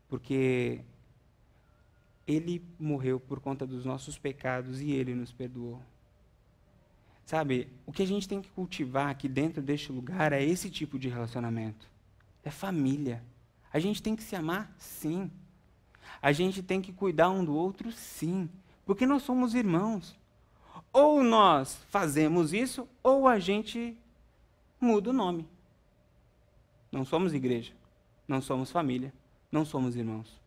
[0.09, 0.81] Porque
[2.27, 5.81] ele morreu por conta dos nossos pecados e ele nos perdoou.
[7.25, 10.99] Sabe, o que a gente tem que cultivar aqui dentro deste lugar é esse tipo
[10.99, 11.87] de relacionamento.
[12.43, 13.22] É família.
[13.75, 14.72] A gente tem que se amar?
[14.79, 15.29] Sim.
[16.22, 17.91] A gente tem que cuidar um do outro?
[17.91, 18.49] Sim.
[18.87, 20.16] Porque nós somos irmãos.
[20.93, 23.99] Ou nós fazemos isso, ou a gente
[24.81, 25.49] muda o nome.
[26.93, 27.72] Não somos igreja.
[28.29, 29.12] Não somos família.
[29.51, 30.41] Não somos irmãos.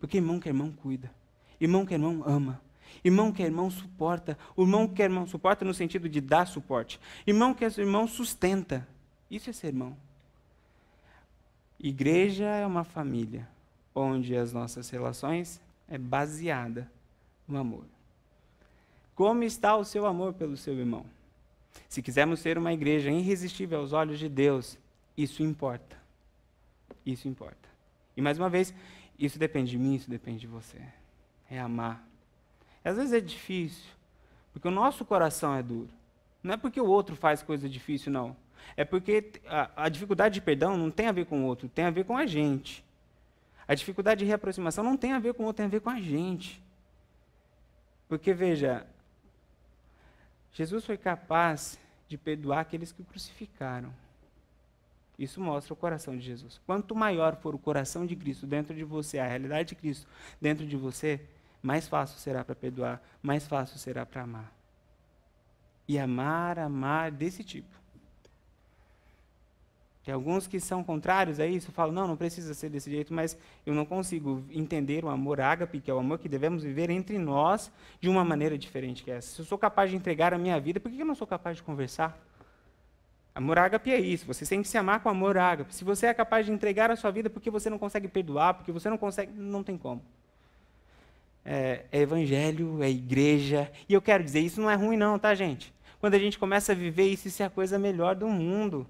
[0.00, 1.12] Porque irmão que irmão cuida.
[1.60, 2.62] Irmão que irmão ama.
[3.04, 4.38] Irmão que irmão suporta.
[4.56, 6.98] Irmão que irmão suporta no sentido de dar suporte.
[7.26, 8.88] Irmão que irmão sustenta.
[9.30, 9.94] Isso é ser irmão.
[11.80, 13.48] Igreja é uma família
[13.94, 16.90] onde as nossas relações é baseada
[17.46, 17.84] no amor.
[19.14, 21.04] Como está o seu amor pelo seu irmão?
[21.88, 24.78] Se quisermos ser uma igreja irresistível aos olhos de Deus,
[25.16, 25.96] isso importa.
[27.04, 27.68] Isso importa.
[28.16, 28.74] E mais uma vez,
[29.18, 30.78] isso depende de mim, isso depende de você.
[31.50, 32.06] É amar.
[32.84, 33.90] Às vezes é difícil,
[34.52, 35.90] porque o nosso coração é duro.
[36.42, 38.36] Não é porque o outro faz coisa difícil, não.
[38.76, 41.84] É porque a, a dificuldade de perdão não tem a ver com o outro, tem
[41.84, 42.84] a ver com a gente.
[43.66, 45.90] A dificuldade de reaproximação não tem a ver com o outro, tem a ver com
[45.90, 46.62] a gente.
[48.08, 48.86] Porque, veja,
[50.52, 51.78] Jesus foi capaz
[52.08, 53.92] de perdoar aqueles que o crucificaram.
[55.18, 56.60] Isso mostra o coração de Jesus.
[56.64, 60.06] Quanto maior for o coração de Cristo dentro de você, a realidade de Cristo
[60.40, 61.20] dentro de você,
[61.60, 64.52] mais fácil será para perdoar, mais fácil será para amar.
[65.88, 67.68] E amar, amar desse tipo.
[70.08, 73.36] Tem alguns que são contrários a isso, falam, não, não precisa ser desse jeito, mas
[73.66, 77.18] eu não consigo entender o amor ágape, que é o amor que devemos viver entre
[77.18, 79.34] nós, de uma maneira diferente que essa.
[79.34, 81.58] Se eu sou capaz de entregar a minha vida, por que eu não sou capaz
[81.58, 82.18] de conversar?
[83.34, 85.74] Amor ágape é isso, você tem que se amar com amor ágape.
[85.74, 88.72] Se você é capaz de entregar a sua vida porque você não consegue perdoar, porque
[88.72, 90.00] você não consegue, não tem como.
[91.44, 93.70] É, é evangelho, é igreja.
[93.86, 95.70] E eu quero dizer, isso não é ruim não, tá, gente?
[96.00, 98.86] Quando a gente começa a viver isso, isso é a coisa melhor do mundo.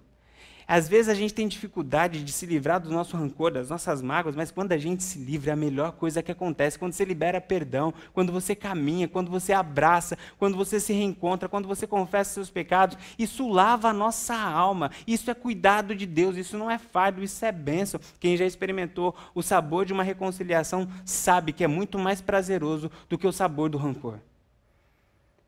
[0.71, 4.37] Às vezes a gente tem dificuldade de se livrar do nosso rancor, das nossas mágoas,
[4.37, 6.79] mas quando a gente se livra, é a melhor coisa que acontece.
[6.79, 11.67] Quando você libera perdão, quando você caminha, quando você abraça, quando você se reencontra, quando
[11.67, 14.91] você confessa seus pecados, isso lava a nossa alma.
[15.07, 17.99] Isso é cuidado de Deus, isso não é fardo, isso é bênção.
[18.21, 23.17] Quem já experimentou o sabor de uma reconciliação sabe que é muito mais prazeroso do
[23.17, 24.19] que o sabor do rancor.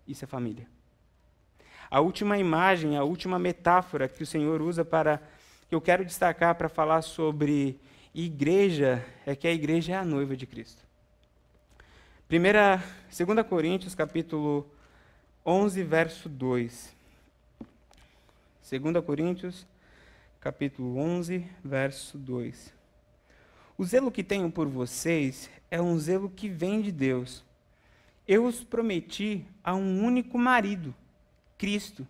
[0.08, 0.79] Isso é família.
[1.90, 5.20] A última imagem, a última metáfora que o Senhor usa para
[5.68, 7.80] que eu quero destacar para falar sobre
[8.14, 10.82] igreja é que a igreja é a noiva de Cristo.
[12.28, 14.70] Primeira, 2 Coríntios, capítulo
[15.44, 16.94] 11, verso 2.
[18.70, 19.66] 2 Coríntios,
[20.40, 22.72] capítulo 11, verso 2.
[23.76, 27.44] O zelo que tenho por vocês é um zelo que vem de Deus.
[28.28, 30.94] Eu os prometi a um único marido,
[31.60, 32.08] Cristo,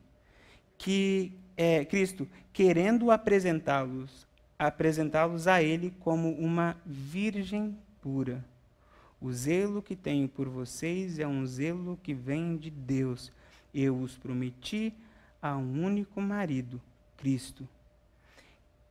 [0.79, 4.25] que é, Cristo querendo apresentá-los,
[4.57, 8.45] apresentá-los a Ele como uma virgem pura.
[9.21, 13.33] O zelo que tenho por vocês é um zelo que vem de Deus.
[13.75, 14.95] Eu os prometi
[15.43, 16.81] a um único marido,
[17.17, 17.69] Cristo,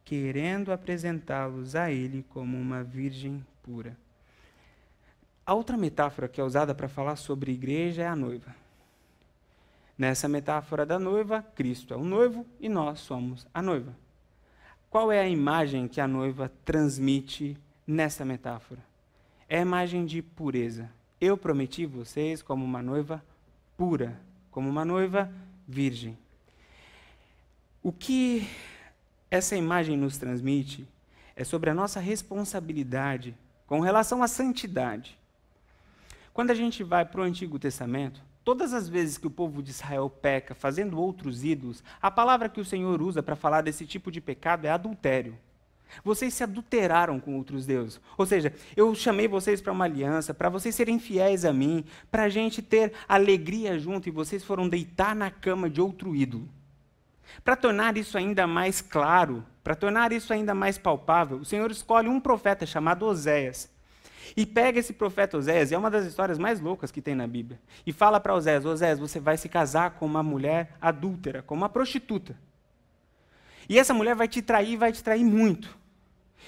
[0.04, 3.98] querendo apresentá-los a Ele como uma virgem pura.
[5.46, 8.54] A outra metáfora que é usada para falar sobre igreja é a noiva.
[10.00, 13.94] Nessa metáfora da noiva, Cristo é o noivo e nós somos a noiva.
[14.90, 18.80] Qual é a imagem que a noiva transmite nessa metáfora?
[19.50, 20.90] É a imagem de pureza.
[21.20, 23.22] Eu prometi vocês como uma noiva
[23.76, 24.18] pura,
[24.52, 25.30] como uma noiva
[25.68, 26.18] virgem.
[27.84, 28.48] O que
[29.30, 30.88] essa imagem nos transmite
[31.36, 33.36] é sobre a nossa responsabilidade
[33.68, 35.20] com relação à santidade.
[36.34, 39.72] Quando a gente vai para o Antigo Testamento, Todas as vezes que o povo de
[39.72, 44.12] Israel peca fazendo outros ídolos, a palavra que o Senhor usa para falar desse tipo
[44.12, 45.38] de pecado é adultério.
[46.04, 48.00] Vocês se adulteraram com outros deuses.
[48.18, 52.24] Ou seja, eu chamei vocês para uma aliança, para vocês serem fiéis a mim, para
[52.24, 56.48] a gente ter alegria junto e vocês foram deitar na cama de outro ídolo.
[57.44, 62.08] Para tornar isso ainda mais claro, para tornar isso ainda mais palpável, o Senhor escolhe
[62.08, 63.70] um profeta chamado Oséias
[64.36, 67.60] e pega esse profeta Oséias, é uma das histórias mais loucas que tem na Bíblia,
[67.86, 71.70] e fala para Oséias: Oséias, você vai se casar com uma mulher adúltera, com uma
[71.70, 72.36] prostituta.
[73.68, 75.78] E essa mulher vai te trair, vai te trair muito.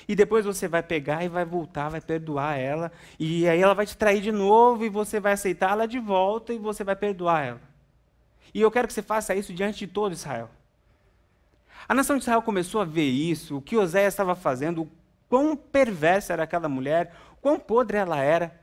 [0.08, 3.86] E depois você vai pegar e vai voltar, vai perdoar ela, e aí ela vai
[3.86, 7.62] te trair de novo, e você vai aceitá-la de volta, e você vai perdoar ela.
[8.54, 10.50] E eu quero que você faça isso diante de todo Israel.
[11.88, 14.92] A nação de Israel começou a ver isso, o que Oséias estava fazendo, o
[15.30, 18.60] quão perversa era aquela mulher, quão podre ela era.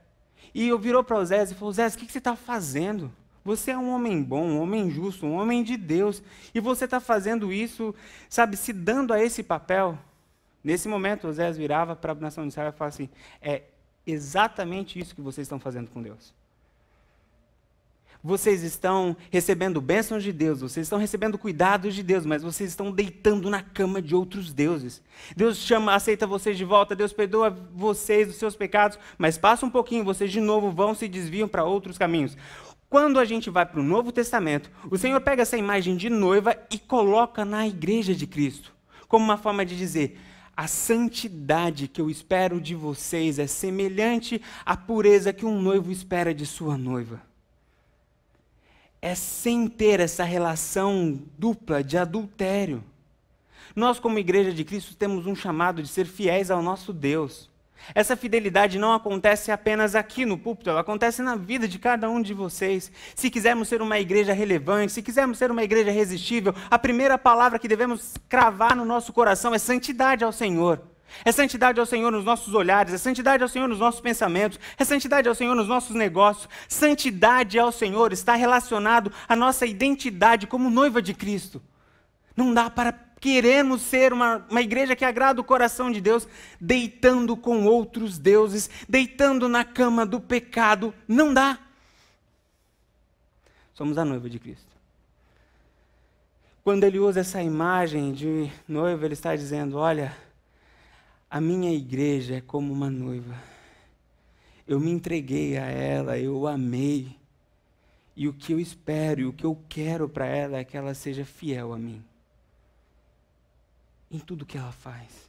[0.54, 3.12] E eu virou para Osés e falou: Osés, o que, você está fazendo?
[3.44, 6.22] Você é um homem bom, um homem justo, um homem de Deus.
[6.54, 7.94] E você está fazendo isso,
[8.28, 9.98] sabe, se dando a esse papel.
[10.62, 13.08] Nesse momento, Osés virava para a nação de Israel e falava assim:
[13.40, 13.62] é
[14.06, 16.34] exatamente isso que vocês estão fazendo com Deus.
[18.28, 22.92] Vocês estão recebendo bênçãos de Deus, vocês estão recebendo cuidados de Deus, mas vocês estão
[22.92, 25.02] deitando na cama de outros deuses.
[25.34, 29.70] Deus chama, aceita vocês de volta, Deus perdoa vocês dos seus pecados, mas passa um
[29.70, 32.36] pouquinho, vocês de novo vão se desviam para outros caminhos.
[32.90, 36.54] Quando a gente vai para o Novo Testamento, o Senhor pega essa imagem de noiva
[36.70, 38.74] e coloca na igreja de Cristo,
[39.08, 40.20] como uma forma de dizer:
[40.54, 46.34] a santidade que eu espero de vocês é semelhante à pureza que um noivo espera
[46.34, 47.26] de sua noiva
[49.00, 52.82] é sem ter essa relação dupla de adultério.
[53.74, 57.48] Nós, como Igreja de Cristo, temos um chamado de ser fiéis ao nosso Deus.
[57.94, 62.20] Essa fidelidade não acontece apenas aqui no púlpito, ela acontece na vida de cada um
[62.20, 62.90] de vocês.
[63.14, 67.58] Se quisermos ser uma igreja relevante, se quisermos ser uma igreja resistível, a primeira palavra
[67.58, 70.82] que devemos cravar no nosso coração é santidade ao Senhor.
[71.24, 74.84] É santidade ao Senhor nos nossos olhares, é santidade ao Senhor nos nossos pensamentos, é
[74.84, 76.48] santidade ao Senhor nos nossos negócios.
[76.68, 81.62] Santidade ao Senhor está relacionado à nossa identidade como noiva de Cristo.
[82.36, 86.26] Não dá para queremos ser uma, uma igreja que agrada o coração de Deus,
[86.60, 90.94] deitando com outros deuses, deitando na cama do pecado.
[91.06, 91.58] Não dá.
[93.74, 94.66] Somos a noiva de Cristo.
[96.64, 100.14] Quando ele usa essa imagem de noiva, ele está dizendo: Olha,
[101.30, 103.34] a minha igreja é como uma noiva.
[104.66, 107.16] Eu me entreguei a ela, eu amei.
[108.16, 110.94] E o que eu espero e o que eu quero para ela é que ela
[110.94, 112.02] seja fiel a mim.
[114.10, 115.28] Em tudo que ela faz.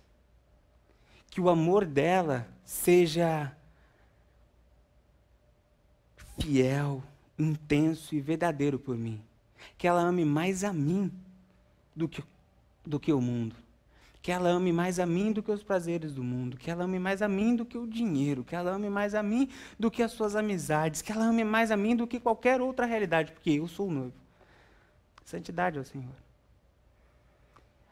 [1.30, 3.56] Que o amor dela seja
[6.40, 7.04] fiel,
[7.38, 9.22] intenso e verdadeiro por mim.
[9.78, 11.12] Que ela ame mais a mim
[11.96, 12.24] do que,
[12.86, 13.56] do que o mundo
[14.22, 17.00] que ela ame mais a mim do que os prazeres do mundo, que ela ame
[17.00, 20.04] mais a mim do que o dinheiro, que ela ame mais a mim do que
[20.04, 23.52] as suas amizades, que ela ame mais a mim do que qualquer outra realidade, porque
[23.52, 24.14] eu sou o noivo.
[25.24, 26.16] Santidade ao Senhor.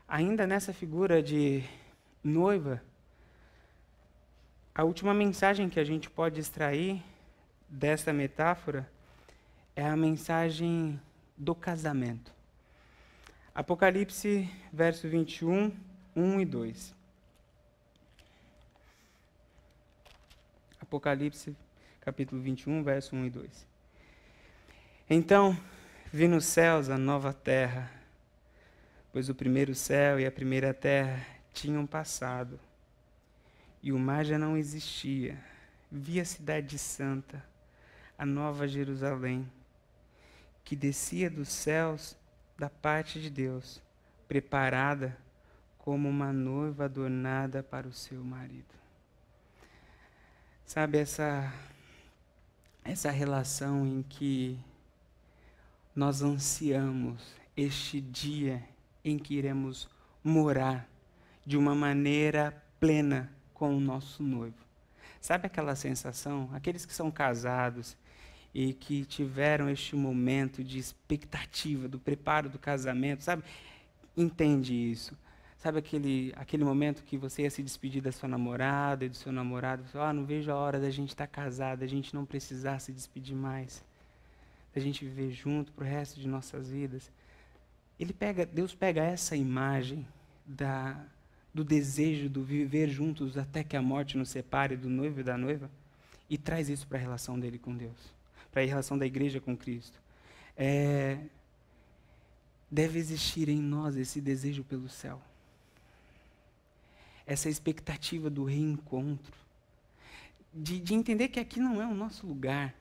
[0.08, 1.64] Ainda nessa figura de
[2.24, 2.82] noiva,
[4.74, 7.02] a última mensagem que a gente pode extrair
[7.70, 8.90] dessa metáfora
[9.76, 11.00] é a mensagem
[11.38, 12.34] do casamento.
[13.54, 15.72] Apocalipse, verso 21,
[16.18, 16.96] 1 e 2.
[20.82, 21.56] Apocalipse,
[22.02, 23.68] capítulo 21, verso 1 e 2.
[25.08, 25.56] Então
[26.12, 27.92] vi nos céus a nova terra,
[29.14, 32.60] pois o primeiro céu e a primeira terra tinham passado,
[33.84, 35.38] e o mar já não existia.
[35.92, 37.46] Vi a cidade santa,
[38.18, 39.48] a nova Jerusalém,
[40.64, 42.18] que descia dos céus
[42.58, 43.84] da parte de Deus,
[44.28, 45.16] preparada
[45.88, 48.76] como uma noiva adornada para o seu marido.
[50.66, 51.54] Sabe essa
[52.84, 54.60] essa relação em que
[55.96, 58.62] nós ansiamos este dia
[59.02, 59.88] em que iremos
[60.22, 60.90] morar
[61.46, 64.60] de uma maneira plena com o nosso noivo.
[65.22, 66.50] Sabe aquela sensação?
[66.52, 67.96] Aqueles que são casados
[68.54, 73.42] e que tiveram este momento de expectativa do preparo do casamento, sabe?
[74.18, 75.16] Entende isso.
[75.58, 79.32] Sabe aquele, aquele momento que você ia se despedir da sua namorada e do seu
[79.32, 79.84] namorado?
[79.84, 82.78] Você, ah, não vejo a hora da gente estar tá casado, da gente não precisar
[82.80, 83.84] se despedir mais,
[84.74, 87.12] da gente viver junto para o resto de nossas vidas.
[88.00, 90.06] Ele pega, Deus pega essa imagem
[90.46, 91.04] da,
[91.52, 95.40] do desejo do viver juntos até que a morte nos separe do noivo e da
[95.40, 95.72] noiva
[96.30, 98.14] e traz isso para a relação dele com Deus,
[98.52, 100.00] para a relação da igreja com Cristo.
[100.56, 101.18] É,
[102.70, 105.20] deve existir em nós esse desejo pelo céu
[107.28, 109.38] essa expectativa do reencontro,
[110.54, 112.74] de, de entender que aqui não é o nosso lugar.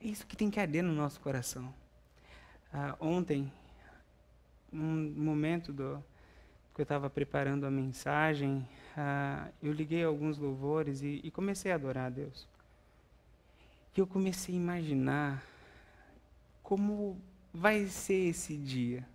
[0.00, 1.72] É isso que tem que arder no nosso coração.
[2.72, 3.52] Ah, ontem,
[4.72, 6.02] num momento do,
[6.74, 8.66] que eu estava preparando a mensagem,
[8.96, 12.48] ah, eu liguei alguns louvores e, e comecei a adorar a Deus.
[13.94, 15.44] E eu comecei a imaginar
[16.62, 17.20] como
[17.52, 19.06] vai ser esse dia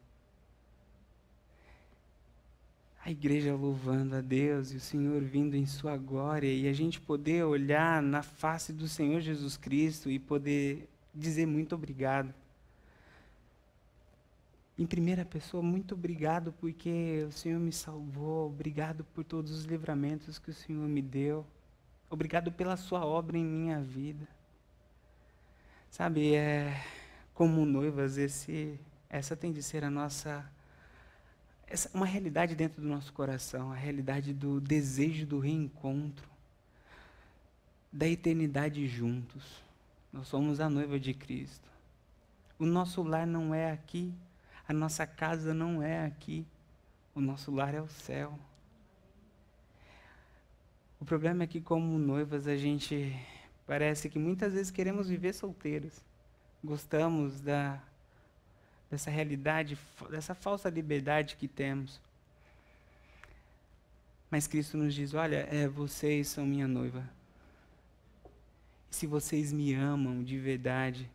[3.05, 7.01] a igreja louvando a Deus e o Senhor vindo em sua glória e a gente
[7.01, 12.33] poder olhar na face do Senhor Jesus Cristo e poder dizer muito obrigado.
[14.79, 20.39] Em primeira pessoa, muito obrigado porque o Senhor me salvou, obrigado por todos os livramentos
[20.39, 21.45] que o Senhor me deu,
[22.09, 24.25] obrigado pela sua obra em minha vida.
[25.91, 26.81] Sabe, é
[27.33, 28.79] como noivas, esse,
[29.09, 30.49] essa tem de ser a nossa
[31.73, 36.29] essa, uma realidade dentro do nosso coração, a realidade do desejo do reencontro,
[37.91, 39.43] da eternidade juntos.
[40.11, 41.67] Nós somos a noiva de Cristo.
[42.59, 44.13] O nosso lar não é aqui,
[44.67, 46.45] a nossa casa não é aqui,
[47.15, 48.37] o nosso lar é o céu.
[51.01, 53.19] O problema é que, como noivas, a gente
[53.65, 56.03] parece que muitas vezes queremos viver solteiros.
[56.63, 57.81] Gostamos da
[58.93, 59.75] dessa realidade,
[60.11, 61.99] dessa falsa liberdade que temos.
[64.29, 67.03] Mas Cristo nos diz: olha, é, vocês são minha noiva.
[68.91, 71.09] E se vocês me amam de verdade,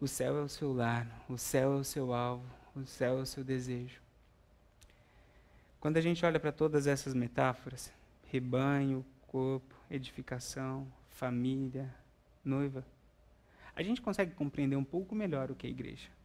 [0.00, 3.22] o céu é o seu lar, o céu é o seu alvo, o céu é
[3.22, 4.00] o seu desejo.
[5.78, 7.92] Quando a gente olha para todas essas metáforas,
[8.26, 11.94] rebanho, corpo, edificação, família,
[12.42, 12.82] noiva,
[13.76, 16.17] a gente consegue compreender um pouco melhor o que é igreja.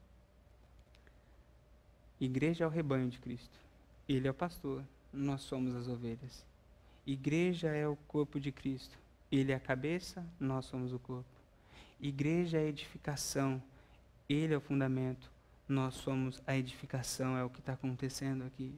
[2.23, 3.59] Igreja é o rebanho de Cristo.
[4.07, 4.81] Ele é o pastor.
[5.11, 6.45] nós somos as ovelhas.
[7.05, 8.97] Igreja é o corpo de Cristo.
[9.29, 11.29] Ele é a cabeça, nós somos o corpo.
[11.99, 13.61] Igreja é edificação.
[14.29, 15.29] Ele é o fundamento.
[15.67, 18.73] Nós somos a edificação, é o que está acontecendo aqui.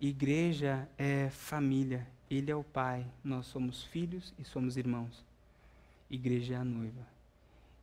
[0.00, 2.06] Igreja é família.
[2.30, 3.04] Ele é o pai.
[3.24, 5.24] Nós somos filhos e somos irmãos.
[6.08, 7.08] Igreja é a noiva.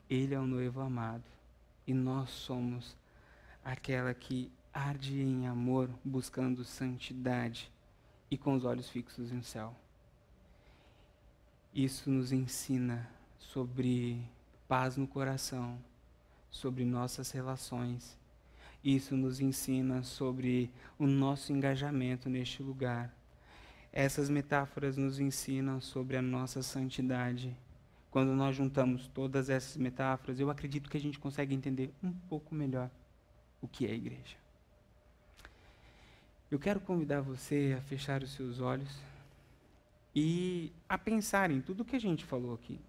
[0.10, 1.26] Ele é o noivo amado.
[1.86, 2.96] E nós somos
[3.62, 7.72] aquela que arde em amor, buscando santidade
[8.30, 9.76] e com os olhos fixos no céu.
[11.74, 14.22] Isso nos ensina sobre
[14.68, 15.80] paz no coração,
[16.50, 18.18] sobre nossas relações.
[18.84, 23.14] Isso nos ensina sobre o nosso engajamento neste lugar.
[23.92, 27.56] Essas metáforas nos ensinam sobre a nossa santidade.
[28.12, 32.56] Quando nós juntamos todas essas metáforas, eu acredito que a gente consegue entender um pouco
[32.56, 32.90] melhor
[33.62, 34.38] o que é a igreja.
[36.52, 38.90] Eu quero convidar você a fechar os seus olhos
[40.16, 42.80] e a pensar em tudo que a gente falou aqui.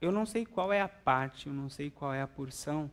[0.00, 2.88] Eu não sei qual é a parte, eu não sei qual é a porção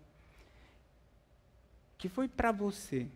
[2.00, 3.08] que foi para você.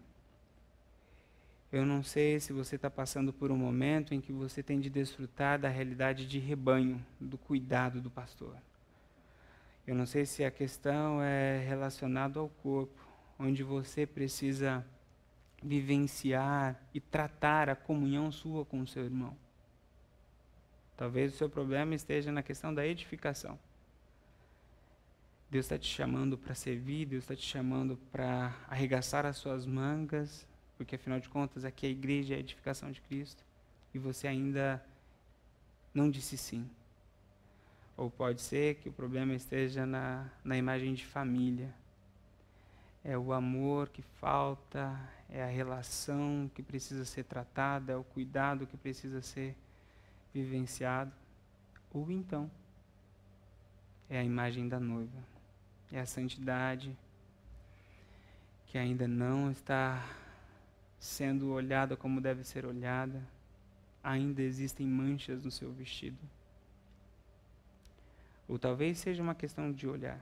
[1.72, 4.90] Eu não sei se você está passando por um momento em que você tem de
[4.92, 8.56] desfrutar da realidade de rebanho, do cuidado do pastor.
[9.86, 13.08] Eu não sei se a questão é relacionada ao corpo,
[13.40, 14.86] onde você precisa
[15.62, 19.36] vivenciar e tratar a comunhão sua com o seu irmão.
[20.96, 23.58] Talvez o seu problema esteja na questão da edificação.
[25.50, 30.46] Deus está te chamando para servir, Deus está te chamando para arregaçar as suas mangas,
[30.76, 33.44] porque afinal de contas aqui a igreja é a edificação de Cristo,
[33.94, 34.84] e você ainda
[35.94, 36.70] não disse sim.
[37.96, 41.74] Ou pode ser que o problema esteja na, na imagem de família.
[43.10, 45.00] É o amor que falta,
[45.30, 49.56] é a relação que precisa ser tratada, é o cuidado que precisa ser
[50.34, 51.14] vivenciado.
[51.94, 52.52] Ou então,
[54.10, 55.24] é a imagem da noiva,
[55.90, 56.94] é a santidade
[58.66, 60.06] que ainda não está
[61.00, 63.26] sendo olhada como deve ser olhada,
[64.04, 66.20] ainda existem manchas no seu vestido.
[68.50, 70.20] Ou talvez seja uma questão de olhar.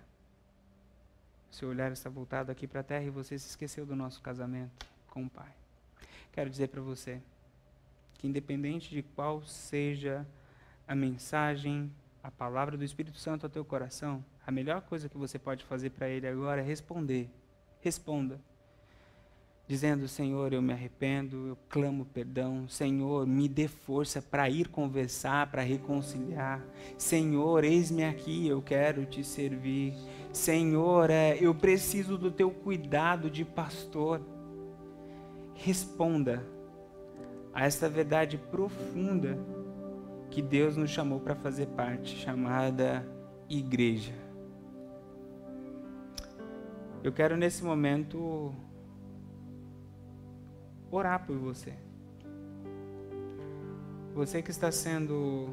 [1.56, 4.86] Seu olhar está voltado aqui para a terra e você se esqueceu do nosso casamento
[5.08, 5.54] com o Pai.
[6.34, 7.22] Quero dizer para você
[8.16, 10.28] que, independente de qual seja
[10.86, 11.90] a mensagem,
[12.22, 15.92] a palavra do Espírito Santo ao teu coração, a melhor coisa que você pode fazer
[15.92, 17.30] para Ele agora é responder.
[17.80, 18.38] Responda
[19.68, 22.68] dizendo: Senhor, eu me arrependo, eu clamo perdão.
[22.68, 26.66] Senhor, me dê força para ir conversar, para reconciliar.
[26.98, 29.94] Senhor, eis-me aqui, eu quero te servir.
[30.32, 34.22] Senhor, é, eu preciso do teu cuidado de pastor
[35.56, 36.46] responda
[37.54, 39.38] a esta verdade profunda
[40.30, 43.08] que Deus nos chamou para fazer parte, chamada
[43.50, 44.14] igreja.
[47.02, 48.54] Eu quero nesse momento
[50.92, 51.74] orar por você.
[54.14, 55.50] Você que está sendo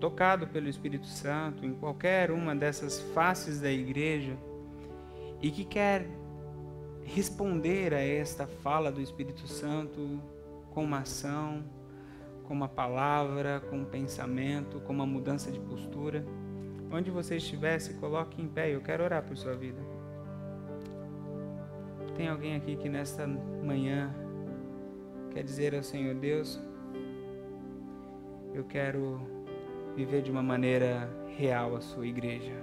[0.00, 4.36] tocado pelo Espírito Santo em qualquer uma dessas faces da igreja
[5.40, 6.06] e que quer
[7.02, 10.20] responder a esta fala do Espírito Santo
[10.70, 11.64] com uma ação,
[12.44, 16.24] com uma palavra, com um pensamento, com uma mudança de postura.
[16.90, 18.74] Onde você estiver, se coloque em pé.
[18.74, 19.80] Eu quero orar por sua vida.
[22.16, 24.14] Tem alguém aqui que nesta manhã
[25.34, 26.62] quer dizer ao Senhor Deus,
[28.54, 29.20] eu quero
[29.96, 32.54] viver de uma maneira real a sua igreja.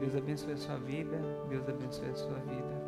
[0.00, 1.18] Deus abençoe a sua vida.
[1.48, 2.82] Deus abençoe a sua vida.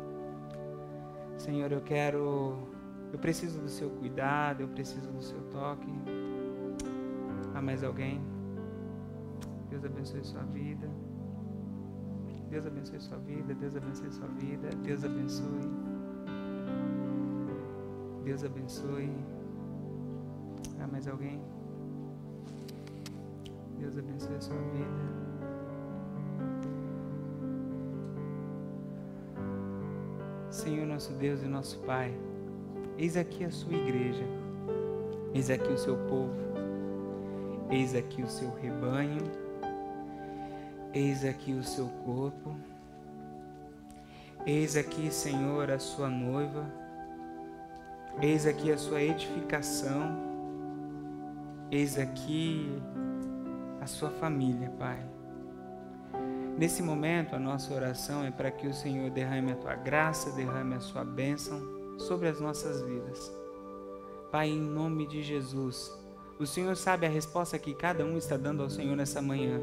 [1.37, 2.67] Senhor, eu quero.
[3.11, 5.91] Eu preciso do seu cuidado, eu preciso do seu toque.
[7.55, 8.21] Há mais alguém?
[9.69, 10.87] Deus abençoe sua vida.
[12.49, 13.53] Deus abençoe sua vida.
[13.55, 14.69] Deus abençoe sua vida.
[14.83, 15.78] Deus abençoe.
[18.29, 19.09] Deus abençoe.
[20.79, 21.41] Há mais alguém?
[23.79, 24.85] Deus abençoe a sua vida.
[30.51, 32.13] Senhor nosso Deus e nosso Pai,
[32.99, 34.25] eis aqui a sua igreja,
[35.33, 36.35] eis aqui o seu povo,
[37.71, 39.23] eis aqui o seu rebanho,
[40.93, 42.55] eis aqui o seu corpo,
[44.45, 46.88] eis aqui, Senhor, a sua noiva,
[48.21, 50.17] eis aqui a sua edificação,
[51.71, 52.69] eis aqui
[53.79, 54.99] a sua família, Pai.
[56.57, 60.75] Nesse momento, a nossa oração é para que o Senhor derrame a tua graça, derrame
[60.75, 61.61] a sua bênção
[61.97, 63.31] sobre as nossas vidas.
[64.29, 65.89] Pai, em nome de Jesus,
[66.37, 69.61] o Senhor sabe a resposta que cada um está dando ao Senhor nessa manhã.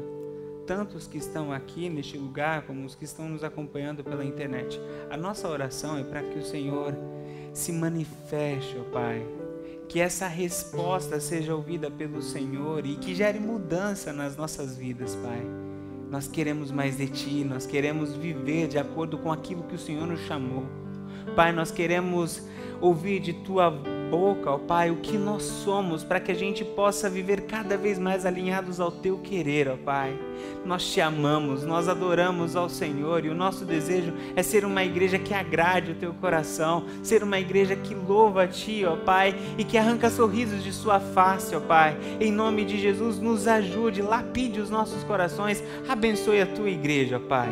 [0.65, 4.79] Tanto os que estão aqui neste lugar, como os que estão nos acompanhando pela internet.
[5.09, 6.93] A nossa oração é para que o Senhor
[7.57, 9.25] se manifeste, ó Pai.
[9.89, 15.41] Que essa resposta seja ouvida pelo Senhor e que gere mudança nas nossas vidas, Pai.
[16.09, 20.05] Nós queremos mais de Ti, nós queremos viver de acordo com aquilo que o Senhor
[20.05, 20.65] nos chamou.
[21.35, 22.41] Pai, nós queremos
[22.79, 23.73] ouvir de Tua
[24.09, 27.99] boca, ó Pai, o que nós somos, para que a gente possa viver cada vez
[27.99, 30.17] mais alinhados ao Teu querer, ó Pai.
[30.65, 35.19] Nós te amamos, nós adoramos ao Senhor e o nosso desejo é ser uma igreja
[35.19, 39.63] que agrade o Teu coração, ser uma igreja que louva a Ti, ó Pai, e
[39.63, 41.97] que arranca sorrisos de Sua face, ó Pai.
[42.19, 47.27] Em nome de Jesus, nos ajude, lapide os nossos corações, abençoe a Tua igreja, ó
[47.27, 47.49] Pai.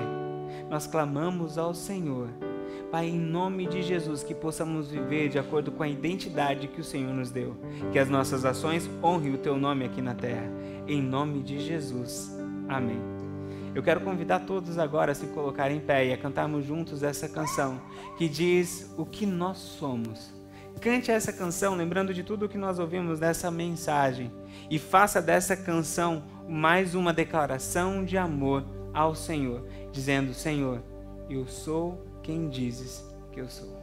[0.70, 2.30] Nós clamamos ao Senhor
[2.92, 6.84] Pai, em nome de Jesus, que possamos viver de acordo com a identidade que o
[6.84, 7.56] Senhor nos deu.
[7.92, 10.50] Que as nossas ações honrem o Teu nome aqui na terra.
[10.88, 12.32] Em nome de Jesus.
[12.70, 13.00] Amém.
[13.74, 17.28] Eu quero convidar todos agora a se colocarem em pé e a cantarmos juntos essa
[17.28, 17.82] canção
[18.18, 20.34] que diz o que nós somos.
[20.80, 24.32] Cante essa canção lembrando de tudo o que nós ouvimos nessa mensagem
[24.70, 28.64] e faça dessa canção mais uma declaração de amor
[28.94, 30.82] ao Senhor, dizendo: Senhor,
[31.30, 33.75] eu sou quem dizes que eu sou.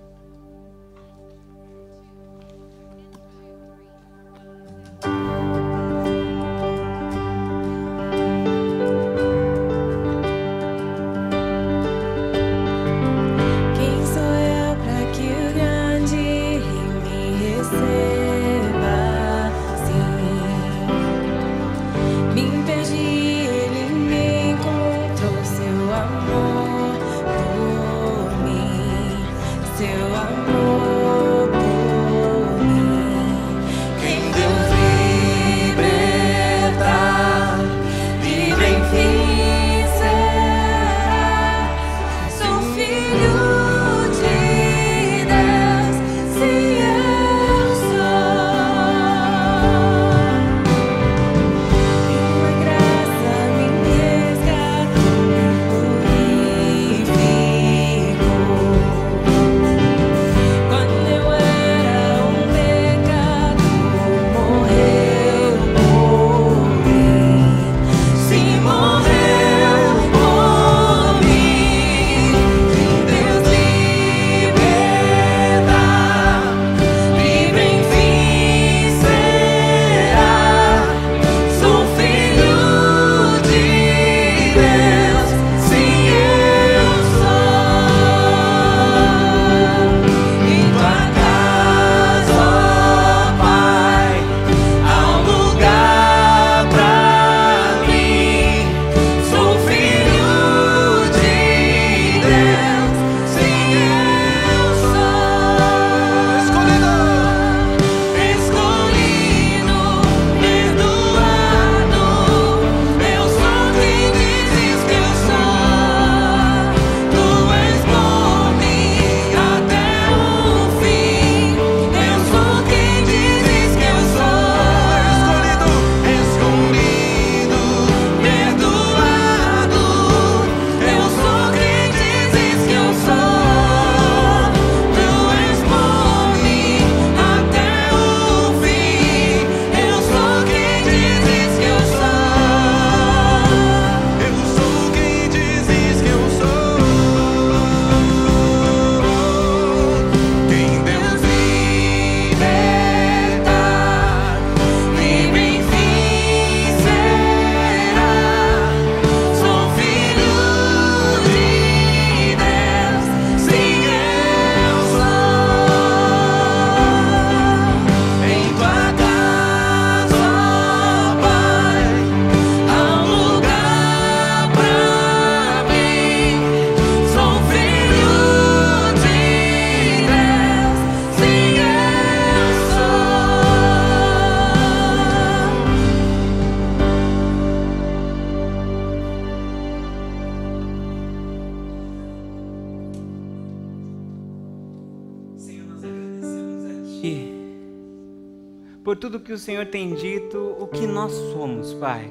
[199.23, 202.11] Que o Senhor tem dito, o que nós somos, Pai.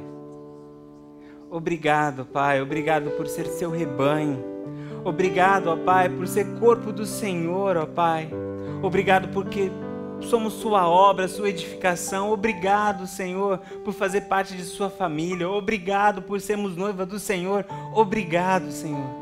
[1.49, 4.51] Obrigado, Pai, obrigado por ser seu rebanho.
[5.03, 8.29] Obrigado, ó Pai, por ser corpo do Senhor, ó Pai.
[8.81, 9.69] Obrigado porque
[10.21, 12.31] somos Sua obra, Sua edificação.
[12.31, 15.49] Obrigado, Senhor, por fazer parte de Sua família.
[15.49, 17.65] Obrigado por sermos noiva do Senhor.
[17.93, 19.21] Obrigado, Senhor.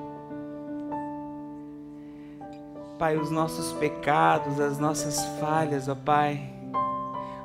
[3.00, 6.59] Pai, os nossos pecados, as nossas falhas, ó Pai,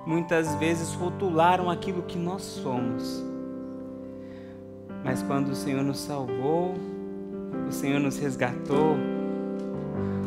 [0.07, 3.25] muitas vezes rotularam aquilo que nós somos.
[5.05, 6.75] Mas quando o Senhor nos salvou,
[7.69, 8.97] o Senhor nos resgatou,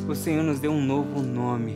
[0.08, 1.76] o Senhor nos deu um novo nome.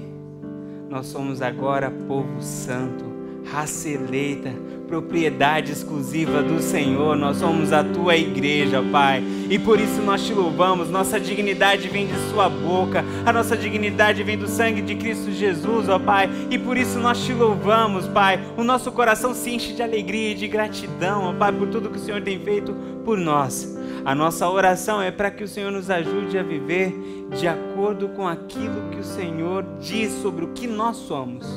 [0.89, 3.06] Nós somos agora povo santo,
[3.45, 4.52] raça eleita,
[4.92, 7.16] propriedade exclusiva do Senhor.
[7.16, 9.24] Nós somos a tua igreja, Pai.
[9.50, 10.89] E por isso nós te louvamos.
[10.89, 13.02] Nossa dignidade vem de Sua boca.
[13.26, 16.30] A nossa dignidade vem do sangue de Cristo Jesus, ó Pai.
[16.50, 18.38] E por isso nós te louvamos, Pai.
[18.58, 21.98] O nosso coração se enche de alegria e de gratidão, ó Pai, por tudo que
[21.98, 22.76] o Senhor tem feito
[23.06, 23.78] por nós.
[24.04, 26.94] A nossa oração é para que o Senhor nos ajude a viver
[27.39, 31.48] de acordo com aquilo que o Senhor diz sobre o que nós somos.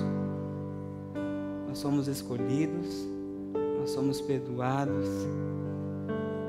[1.67, 3.14] Nós somos escolhidos,
[3.85, 5.07] nós somos perdoados,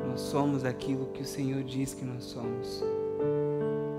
[0.07, 2.81] nós somos aquilo que o Senhor diz que nós somos.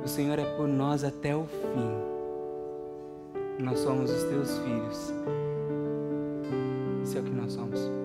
[0.02, 1.92] O Senhor é por nós até o fim.
[3.62, 5.12] Nós somos os teus filhos.
[7.04, 7.96] Isso é o que nós somos.